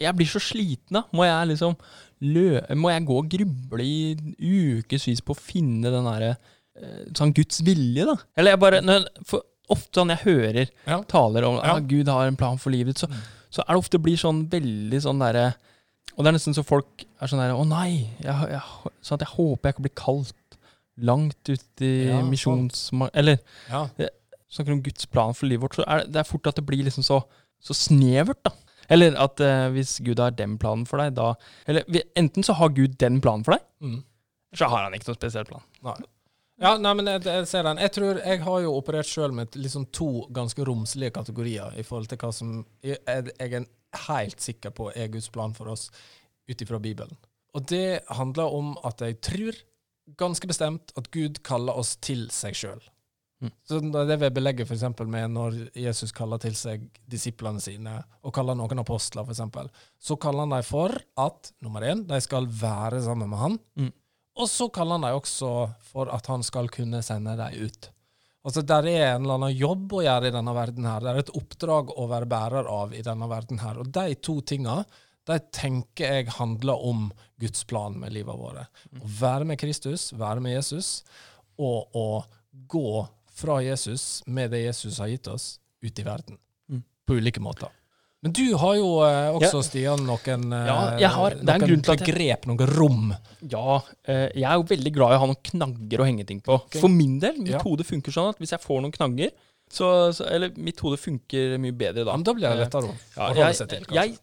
[0.01, 1.03] Jeg blir så sliten, da.
[1.13, 1.75] Må jeg liksom
[2.21, 2.61] lø...
[2.75, 6.31] Må jeg gå og gruble i ukevis på å finne den derre
[6.77, 8.17] eh, Sånn Guds vilje, da?
[8.37, 10.99] Eller jeg bare når, for Ofte når jeg hører Ja.
[11.09, 11.77] taler om Ja.
[11.79, 13.21] at Gud har en plan for livet, så, Mm.
[13.51, 15.55] så er det ofte blir sånn veldig sånn derre
[16.17, 18.11] Og det er nesten så folk er sånn derre Å nei!
[18.21, 18.61] Jeg, jeg,
[19.03, 20.59] sånn at jeg håper jeg kan bli kalt
[20.99, 22.31] langt ut i Ja, sånn.
[22.31, 22.91] misjons...
[23.15, 23.39] Eller
[23.71, 23.89] ja.
[24.55, 26.67] Snakker om Guds plan for livet vårt, så er det, det er fort at det
[26.69, 27.21] blir liksom så,
[27.63, 28.53] så snevert, da.
[28.93, 31.31] Eller at eh, hvis Gud har den planen for deg, da
[31.67, 31.87] Eller
[32.21, 34.03] enten så har Gud den planen for deg, Mm.
[34.55, 35.63] så har han ikke noen spesiell plan.
[35.85, 35.95] Nei.
[36.63, 37.81] Ja, nei, men jeg, jeg ser den.
[37.83, 42.07] Jeg tror jeg har jo operert sjøl med liksom to ganske romslige kategorier i forhold
[42.13, 42.53] til hva som
[42.85, 43.67] jeg, jeg er
[44.07, 45.89] helt sikker på er Guds plan for oss
[46.47, 47.17] ut ifra Bibelen.
[47.59, 49.59] Og det handler om at jeg tror
[50.21, 52.83] ganske bestemt at Gud kaller oss til seg sjøl.
[53.45, 53.51] Mm.
[53.69, 54.85] Så Det vi belegger f.eks.
[55.05, 59.43] med når Jesus kaller til seg disiplene sine, og kaller noen apostler, f.eks.
[60.01, 63.59] Så kaller han dem for at nummer én, de skal være sammen med han.
[63.77, 63.93] Mm.
[64.35, 65.51] Og så kaller han dem også
[65.93, 67.91] for at han skal kunne sende dem ut.
[68.45, 70.85] Altså, Der er en eller annen jobb å gjøre i denne verden.
[70.85, 71.01] her.
[71.01, 73.59] Det er et oppdrag å være bærer av i denne verden.
[73.59, 73.79] her.
[73.79, 74.85] Og de to tinga
[75.25, 78.69] de tenker jeg handler om Guds plan med livet vårt.
[79.01, 81.03] Å være med Kristus, være med Jesus,
[81.59, 82.25] og å
[82.69, 86.39] gå fra Jesus med det Jesus har gitt oss, ut i verden.
[86.71, 86.83] Mm.
[87.07, 87.69] På ulike måter.
[88.25, 91.61] Men du har jo eh, også, Stian, noen, eh, Ja, jeg har- det er en
[91.61, 93.15] noen grunn til at jeg- noen rom.
[93.43, 96.41] Ja, eh, jeg er jo veldig glad i å ha noen knagger å henge ting
[96.41, 96.57] på.
[96.81, 97.59] For min del, mitt Ja.
[97.59, 99.31] hode funker sånn at hvis jeg får noen knagger,
[99.69, 102.13] så, så Eller mitt hode funker mye bedre da.
[102.17, 103.85] Men da blir det Eh, lettere å Ja, forholde seg til.
[103.85, 103.95] kanskje.
[103.95, 104.19] jeg,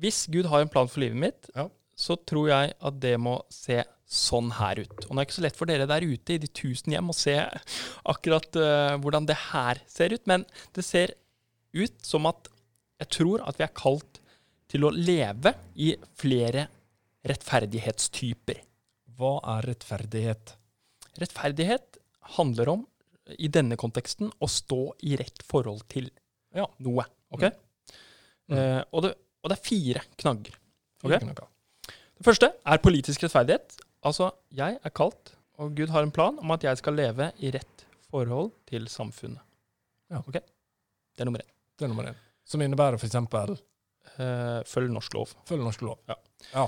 [0.00, 1.68] hvis Gud har en plan for livet mitt, Ja.
[1.96, 5.06] så tror jeg at det må se sånn her ut.
[5.06, 7.16] Og det er ikke så lett for dere der ute i de tusen hjem å
[7.16, 7.36] se
[8.10, 10.44] akkurat uh, hvordan det her ser ut, men
[10.76, 11.14] det ser
[11.74, 12.50] ut som at
[13.02, 14.20] jeg tror at vi er kalt
[14.70, 16.68] til å leve i flere
[17.26, 18.60] rettferdighetstyper.
[19.16, 20.54] Hva er rettferdighet?
[21.22, 21.98] Rettferdighet
[22.36, 22.84] handler om,
[23.40, 26.10] i denne konteksten, å stå i rett forhold til
[26.54, 26.66] Ja.
[26.84, 27.06] noe.
[27.32, 27.46] Ok?
[28.52, 28.58] Mm.
[28.58, 30.58] Uh, og, det, og det er fire knagger.
[31.00, 31.16] Okay?
[31.16, 31.48] Fire knagger.
[32.14, 33.78] Det første er politisk rettferdighet.
[34.04, 37.50] Altså, jeg er kalt, og Gud har en plan om at jeg skal leve i
[37.54, 39.40] rett forhold til samfunnet.
[40.12, 40.20] Ja.
[40.20, 40.36] Ok?
[40.36, 41.50] Det er nummer én.
[41.78, 42.18] Det er nummer én.
[42.44, 43.16] Som innebærer f.eks.
[43.16, 45.32] Uh, følg norsk lov.
[45.48, 45.98] Følg norsk lov.
[46.10, 46.66] ja.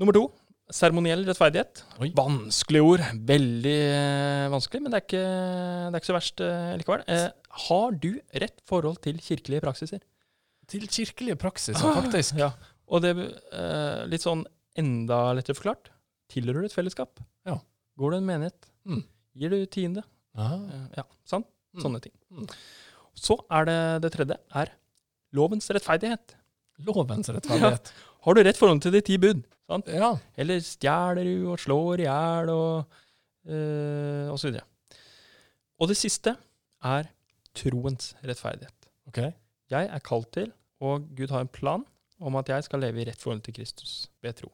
[0.00, 0.24] Nummer to
[0.72, 1.84] seremoniell rettferdighet.
[2.02, 2.10] Oi.
[2.16, 3.04] Vanskelig ord.
[3.28, 7.06] Veldig uh, vanskelig, men det er ikke, det er ikke så verst uh, likevel.
[7.12, 7.28] Eh,
[7.68, 8.10] har du
[8.42, 10.02] rett forhold til kirkelige praksiser?
[10.72, 12.34] Til kirkelige praksiser, faktisk.
[12.40, 12.50] Ja.
[12.92, 14.46] Og det er litt sånn
[14.78, 15.92] enda lettere forklart.
[16.32, 17.20] Tilhører du et fellesskap?
[17.48, 17.58] Ja.
[18.00, 18.68] Går du en menighet?
[18.88, 19.02] Mm.
[19.38, 20.02] Gir du tiende?
[20.38, 20.56] Aha.
[20.72, 21.46] Eh, Ja, sant?
[21.76, 21.82] Mm.
[21.84, 22.14] Sånne ting.
[22.32, 22.46] Mm.
[23.16, 24.72] Så er det det tredje, er
[25.36, 26.34] lovens rettferdighet.
[26.88, 27.92] Lovens rettferdighet.
[28.24, 29.42] Har du rett forhold til de ti bud?
[29.68, 29.88] Sant?
[29.92, 30.14] Ja.
[30.40, 32.98] Eller stjeler du og slår i hjel og,
[33.48, 34.64] øh, og så videre.
[35.82, 36.34] Og det siste
[36.84, 37.08] er
[37.56, 38.88] troens rettferdighet.
[39.12, 39.32] Okay.
[39.72, 41.84] Jeg er kalt til, og Gud har en plan
[42.22, 44.50] om at jeg skal leve i rett forhold til Kristus ved tro.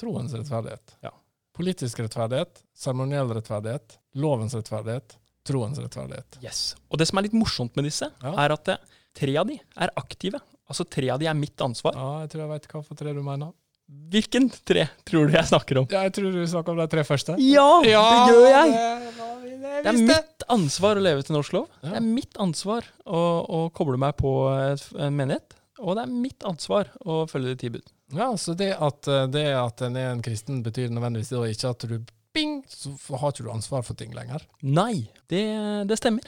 [0.00, 0.96] Troens rettferdighet.
[1.04, 1.10] Ja.
[1.56, 5.16] Politisk rettferdighet, seremoniell rettferdighet, lovens rettferdighet,
[5.48, 6.38] troens rettferdighet.
[6.44, 6.74] Yes.
[6.90, 8.32] Og det som er litt morsomt med disse, Ja.
[8.44, 8.78] er at eh,
[9.14, 10.40] tre av de er aktive.
[10.70, 11.92] Altså tre av de er mitt ansvar.
[11.98, 13.52] Ja, jeg tror jeg veit hva for tre du mener.
[14.12, 15.86] Hvilken tre tror du jeg snakker om?
[15.92, 17.34] Ja, jeg tror du snakker om de tre første.
[17.42, 18.70] Ja, det gjør jeg!
[18.72, 21.66] Det, det, Det er mitt ansvar å leve til norsk lov.
[21.82, 21.90] Ja.
[21.90, 25.58] Det er mitt ansvar å, å koble meg på en menighet.
[25.82, 27.92] Og det er mitt ansvar å følge de ti bud.
[28.12, 31.86] Ja, så det at, eh, det at en er en kristen, betyr nødvendigvis ikke at
[31.88, 31.98] du
[32.32, 32.88] bing, så
[33.20, 34.40] har ikke du ansvar for ting lenger.
[34.64, 35.42] Nei, det,
[35.84, 36.24] det stemmer.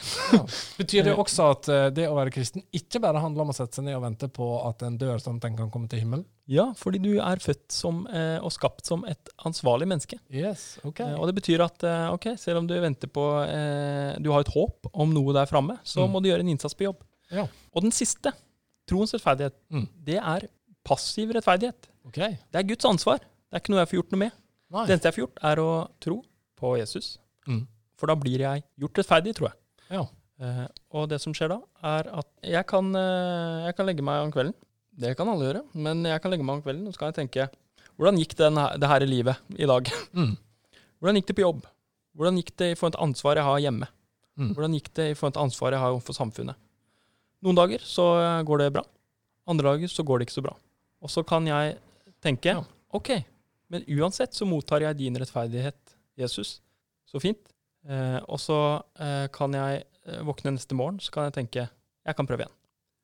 [0.76, 3.78] Betyr det også at eh, det å være kristen ikke bare handler om å sette
[3.78, 6.26] seg ned og vente på at en dør sånn at en kan komme til himmelen?
[6.44, 10.18] Ja, fordi du er født som, eh, og skapt som et ansvarlig menneske.
[10.28, 11.00] Yes, ok.
[11.06, 14.44] Eh, og det betyr at eh, ok, selv om du venter på eh, Du har
[14.44, 16.12] et håp om noe der framme, så Mm.
[16.12, 17.00] må du gjøre en innsats på jobb.
[17.32, 17.46] Ja.
[17.72, 18.34] Og den siste,
[18.84, 19.88] troens rettferdighet, Mm.
[20.04, 20.50] det er
[20.86, 21.88] passiv rettferdighet.
[22.10, 22.38] Okay.
[22.52, 23.22] Det er Guds ansvar.
[23.24, 24.36] Det er ikke noe jeg får gjort noe med.
[24.74, 24.84] Nei.
[24.84, 25.70] Det eneste jeg får gjort, er å
[26.02, 26.18] tro
[26.60, 27.08] på Jesus.
[27.48, 27.64] Mm.
[28.00, 29.58] For da blir jeg gjort rettferdig, tror jeg.
[29.94, 30.04] Ja.
[30.42, 30.64] Uh,
[30.98, 34.32] og det som skjer da, er at jeg kan, uh, jeg kan legge meg om
[34.34, 34.56] kvelden.
[34.94, 37.18] Det kan alle gjøre, men jeg kan legge meg om kvelden og så kan jeg
[37.24, 37.46] tenke
[37.98, 39.90] hvordan gikk den det her i livet i dag?
[40.14, 40.34] Mm.
[40.98, 41.64] Hvordan gikk det på jobb?
[42.16, 43.86] Hvordan gikk det i forhold til ansvaret jeg har hjemme?
[44.40, 44.52] Mm.
[44.56, 46.56] Hvordan gikk det i forhold til ansvaret jeg har overfor samfunnet?
[47.44, 48.84] Noen dager så eh, går det bra.
[49.50, 50.54] Andre dager så går det ikke så bra.
[51.04, 51.76] Og så kan jeg
[52.24, 52.62] tenke Ja.
[52.96, 53.10] OK,
[53.72, 56.60] men uansett så mottar jeg din rettferdighet, Jesus.
[57.10, 57.40] Så fint.
[57.88, 58.58] Eh, og så
[59.02, 61.66] eh, kan jeg eh, våkne neste morgen, så kan jeg tenke
[62.04, 62.54] jeg kan prøve igjen.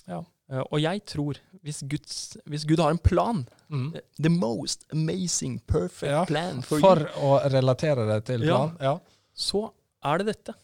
[0.08, 0.20] Ja.
[0.50, 3.92] Eh, og jeg tror, hvis, Guds, hvis Gud har en plan, Mm.
[4.18, 8.72] the most amazing, perfect Ja, plan for, For you, å relatere det til plan?
[8.82, 8.96] Ja.
[9.32, 9.68] så
[10.02, 10.54] er det dette.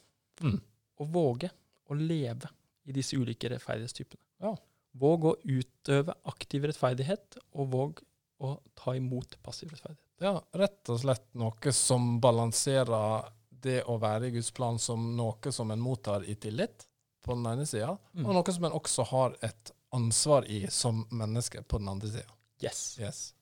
[0.42, 0.56] Mm.
[0.98, 1.50] Å våge
[1.88, 2.48] å leve
[2.86, 4.18] i disse ulike rettferdighetstypene.
[4.42, 4.56] Ja.
[4.96, 8.00] Våg å utøve aktiv rettferdighet, og våg
[8.40, 10.02] å ta imot passiv rettferdighet.
[10.20, 15.52] ja, rett og slett noe som balanserer det å være i Guds plan som noe
[15.52, 16.86] som en mottar i tillit,
[17.26, 18.26] på den ene sida, Mm.
[18.26, 22.32] og noe som en også har et ansvar i som menneske på den andre sida.
[22.62, 22.96] Yes.
[23.00, 23.34] Yes.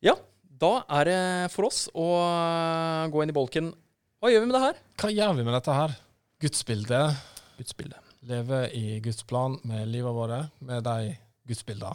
[0.00, 0.14] Ja,
[0.58, 1.20] da er det
[1.54, 3.70] for oss å øh, gå inn i bolken.
[4.18, 4.82] Hva gjør vi med det her?
[4.98, 5.94] Hva gjør vi med dette her?
[6.42, 7.00] Gudsbilde.
[7.58, 8.04] Gudsbildet.
[8.28, 11.14] Leve i Guds plan med livet vårt, med de
[11.48, 11.94] gudsbildene.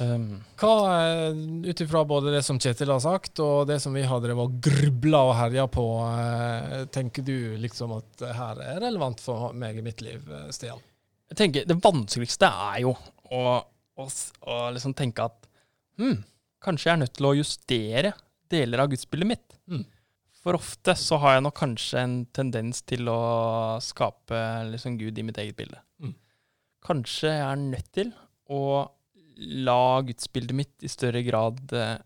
[0.00, 4.06] Um, Hva, eh, ut ifra både det som Kjetil har sagt, og det som vi
[4.08, 9.20] har drevet og grubla og herja på, eh, tenker du liksom at her er relevant
[9.20, 10.80] for meg i mitt liv, eh, Stian?
[11.30, 12.94] jeg tenker Det vanskeligste er jo
[13.30, 13.42] å,
[14.00, 14.06] å,
[14.50, 15.46] å liksom tenke at
[16.00, 16.16] hm,
[16.64, 18.12] kanskje jeg er nødt til å justere
[18.50, 19.56] deler av gudsbildet mitt.
[19.70, 19.84] Mm.
[20.40, 23.20] For ofte så har jeg nok kanskje en tendens til å
[23.84, 24.38] skape
[24.70, 25.80] liksom Gud i mitt eget bilde.
[26.00, 26.14] Mm.
[26.86, 28.14] Kanskje jeg er nødt til
[28.50, 28.62] å
[29.40, 31.98] la gudsbildet mitt i større grad eh,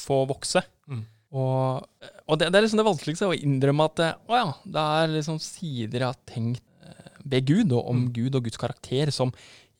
[0.00, 0.62] få vokse.
[0.88, 1.04] Mm.
[1.36, 1.84] Og,
[2.24, 5.12] og det, det er liksom det vanskeligste å innrømme at eh, å ja, det er
[5.18, 8.10] liksom sider jeg har tenkt eh, ved Gud, og om Mm.
[8.16, 9.32] Gud og Guds karakter, som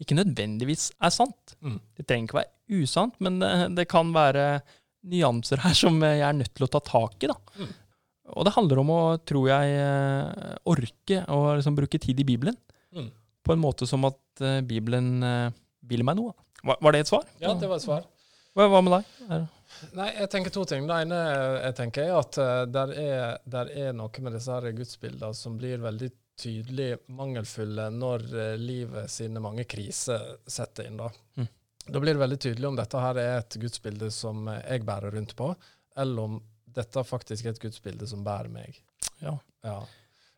[0.03, 1.57] ikke nødvendigvis er sant.
[1.65, 1.79] Mm.
[1.97, 4.47] Det trenger ikke være usant, men det, det kan være
[5.07, 7.31] nyanser her som jeg er nødt til å ta tak i.
[7.31, 7.37] da.
[7.61, 7.75] Mm.
[8.35, 12.57] Og det handler om å, tror jeg, eh, orke å liksom bruke tid i Bibelen.
[12.97, 13.13] Mm.
[13.47, 15.55] På en måte som at eh, Bibelen eh,
[15.87, 16.35] vil meg noe.
[16.67, 17.27] Var, var det et svar?
[17.39, 18.07] Ja, det var et svar.
[18.57, 19.47] Hva, hva med deg?
[19.95, 20.87] Nei, jeg tenker to ting.
[20.89, 24.65] Det ene jeg tenker er at uh, der er, der er noe med disse her
[24.73, 31.01] gudsbildene som blir veldig tydelig mangelfulle når eh, livet sine mange kriser setter inn.
[31.01, 31.11] Da.
[31.37, 31.49] Mm.
[31.87, 35.37] da blir det veldig tydelig om dette her er et gudsbilde som jeg bærer rundt
[35.39, 35.53] på,
[35.97, 36.41] eller om
[36.77, 38.83] dette faktisk er et gudsbilde som bærer meg.
[39.23, 39.39] Ja.
[39.65, 39.81] Ja.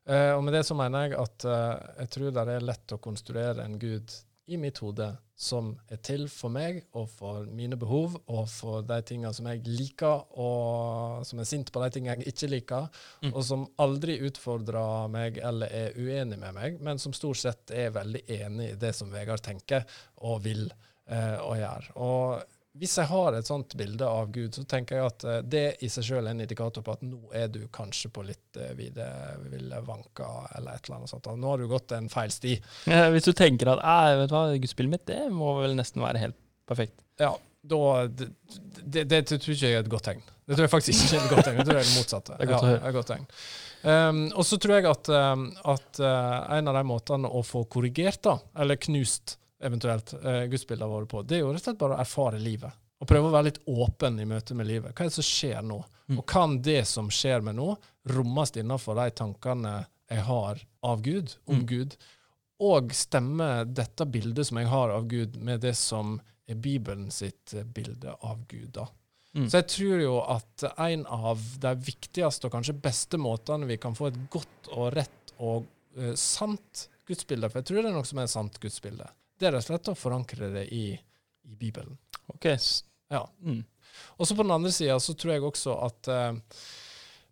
[0.08, 3.02] Eh, og med det så mener jeg at eh, jeg tror det er lett å
[3.02, 4.14] konstruere en gud
[4.48, 8.96] i mitt hode som er til for meg og for mine behov og for de
[9.06, 12.88] tingene som jeg liker, og som er sint på de tingene jeg ikke liker,
[13.22, 13.32] Mm.
[13.34, 17.90] og som aldri utfordrer meg eller er uenig med meg, men som stort sett er
[17.94, 19.84] veldig enig i det som Vegard tenker
[20.22, 20.68] og vil
[21.06, 21.90] eh, og gjør.
[21.96, 22.42] Og
[22.78, 25.90] hvis jeg har et sånt bilde av Gud, så tenker jeg at eh, det i
[25.92, 29.06] seg selv er en indikator på at nå er du kanskje på litt vide,
[29.50, 31.28] ville vanka eller et eller annet sånt.
[31.34, 32.56] Nå har du gått en feil sti.
[32.90, 36.04] Ja, hvis du tenker at «Æ, vet du hva, gudsbildet mitt det må vel nesten
[36.04, 36.98] være helt perfekt.
[37.20, 37.34] Ja,
[37.68, 38.28] da det,
[38.84, 40.22] det, det, tror ikke jeg er et godt tegn.
[40.48, 41.58] Det tror jeg faktisk ikke er et godt tegn.
[41.58, 42.36] Det tror jeg er det motsatte.
[42.38, 42.68] Det er godt.
[42.68, 43.26] Ja, er godt tegn.
[43.78, 47.62] Um, og så tror jeg at, um, at uh, en av de måtene å få
[47.70, 51.80] korrigert, da, eller knust eventuelt, uh, gudsbildene våre på, det er jo rett og slett
[51.80, 52.84] bare å erfare livet.
[52.98, 54.94] Og prøve å være litt åpen i møte med livet.
[54.94, 55.78] Hva er det som skjer nå?
[56.08, 56.18] Mm.
[56.18, 57.68] Og kan det som skjer med nå,
[58.10, 59.74] rommes innenfor de tankene
[60.08, 61.66] jeg har av Gud, om Mm.
[61.66, 61.96] Gud?
[62.58, 66.16] Og stemme dette bildet som jeg har av Gud, med det som
[66.48, 68.72] er Bibelen sitt eh, bilde av Gud.
[68.72, 68.88] da.
[69.36, 69.46] Mm.
[69.50, 73.94] Så jeg tror jo at en av de viktigste og kanskje beste måtene vi kan
[73.94, 75.68] få et godt og rett og
[76.00, 79.06] uh, sant gudsbilde, for jeg tror det er noe som er et sant gudsbilde,
[79.38, 80.84] det er rett og slett å forankre det i,
[81.46, 81.96] i Bibelen.
[82.34, 82.46] Ok.
[83.10, 83.22] Ja.
[83.42, 83.62] Mm.
[84.18, 86.60] Og så på den andre sida så tror jeg også at eh,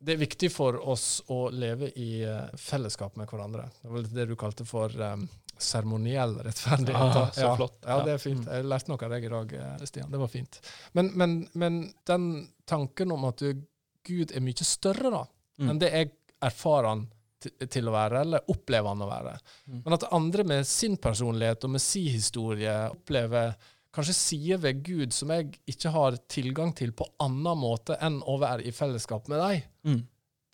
[0.06, 3.68] det er viktig for oss å leve i eh, fellesskap med hverandre.
[3.82, 5.26] Det var litt det du kalte for um,
[5.58, 7.16] seremoniell rettferdighet.
[7.16, 7.78] Ah, så ja, flott.
[7.86, 8.42] Ja, det er fint.
[8.44, 8.50] Mm.
[8.58, 10.10] Jeg lærte noe av deg i dag, eh, Stian.
[10.12, 10.60] Det var fint.
[10.98, 12.28] Men, men, men den
[12.68, 13.64] tanken om at du,
[14.06, 15.24] Gud er mye større da,
[15.56, 15.70] Mm.
[15.72, 16.08] enn det jeg
[16.44, 17.02] erfarer han
[17.38, 19.36] til, å være, eller opplever han å være.
[19.66, 19.80] Mm.
[19.84, 23.54] Men at andre med sin personlighet og med sin historie opplever
[23.96, 28.36] kanskje sider ved Gud som jeg ikke har tilgang til på annen måte enn å
[28.42, 29.64] være i fellesskap med deg.
[29.88, 30.04] Mm.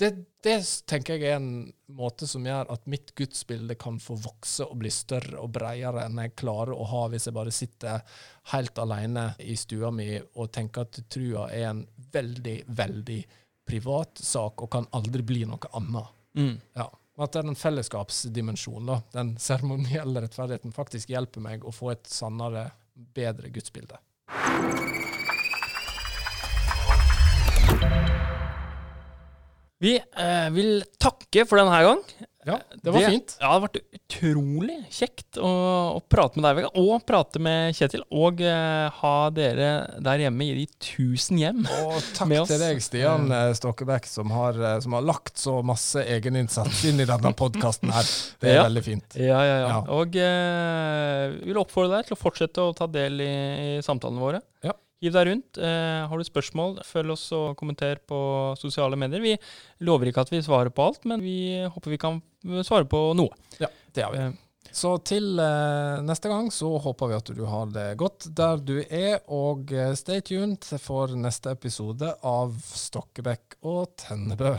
[0.03, 0.11] Det,
[0.43, 0.57] det
[0.89, 4.91] tenker jeg er en måte som gjør at mitt gudsbilde kan få vokse og bli
[4.91, 8.01] større og bredere enn jeg klarer å ha hvis jeg bare sitter
[8.55, 13.21] helt alene i stua mi og tenker at trua er en veldig, veldig
[13.69, 16.22] privat sak og kan aldri bli noe annet.
[16.39, 16.61] Mm.
[16.79, 16.89] Ja.
[17.19, 22.71] Og At den fellesskapsdimensjonen, da, den seremonielle rettferdigheten, faktisk hjelper meg å få et sannere,
[23.13, 24.01] bedre gudsbilde.
[29.83, 32.03] Vi eh, vil takke for denne gang.
[32.45, 33.37] Ja, det var fint.
[33.39, 35.51] Ja, det har vært utrolig kjekt å,
[35.95, 38.03] å prate med deg, Vegard, og prate med Kjetil.
[38.11, 39.69] Og uh, ha dere
[40.03, 41.63] der hjemme i de tusen hjem.
[41.85, 46.03] Og takk til deg, Stian eh, Stokkebekk, som har, eh, som har lagt så masse
[46.03, 48.11] egeninnsats inn i denne podkasten her.
[48.43, 48.67] Det er Ja.
[48.67, 49.19] veldig fint.
[49.23, 49.69] Ja, ja, ja.
[49.73, 49.81] Ja.
[50.01, 53.33] Og uh, vi vil oppfordre deg til å fortsette å ta del i,
[53.79, 54.43] i samtalene våre.
[54.67, 54.75] Ja.
[55.03, 55.59] Hiv deg rundt.
[55.59, 58.19] Eh, har du spørsmål, følg oss og kommenter på
[58.61, 59.21] sosiale medier.
[59.25, 59.33] Vi
[59.83, 61.37] lover ikke at vi svarer på alt, men vi
[61.67, 62.21] håper vi kan
[62.63, 63.35] svare på noe.
[63.59, 64.23] Ja, det har vi.
[64.29, 64.41] Eh,
[64.73, 68.79] Så til eh, neste gang så håper vi at du har det godt der du
[68.89, 74.55] er, og eh, stay tuned for neste episode av Stokkebekk og Tennebø.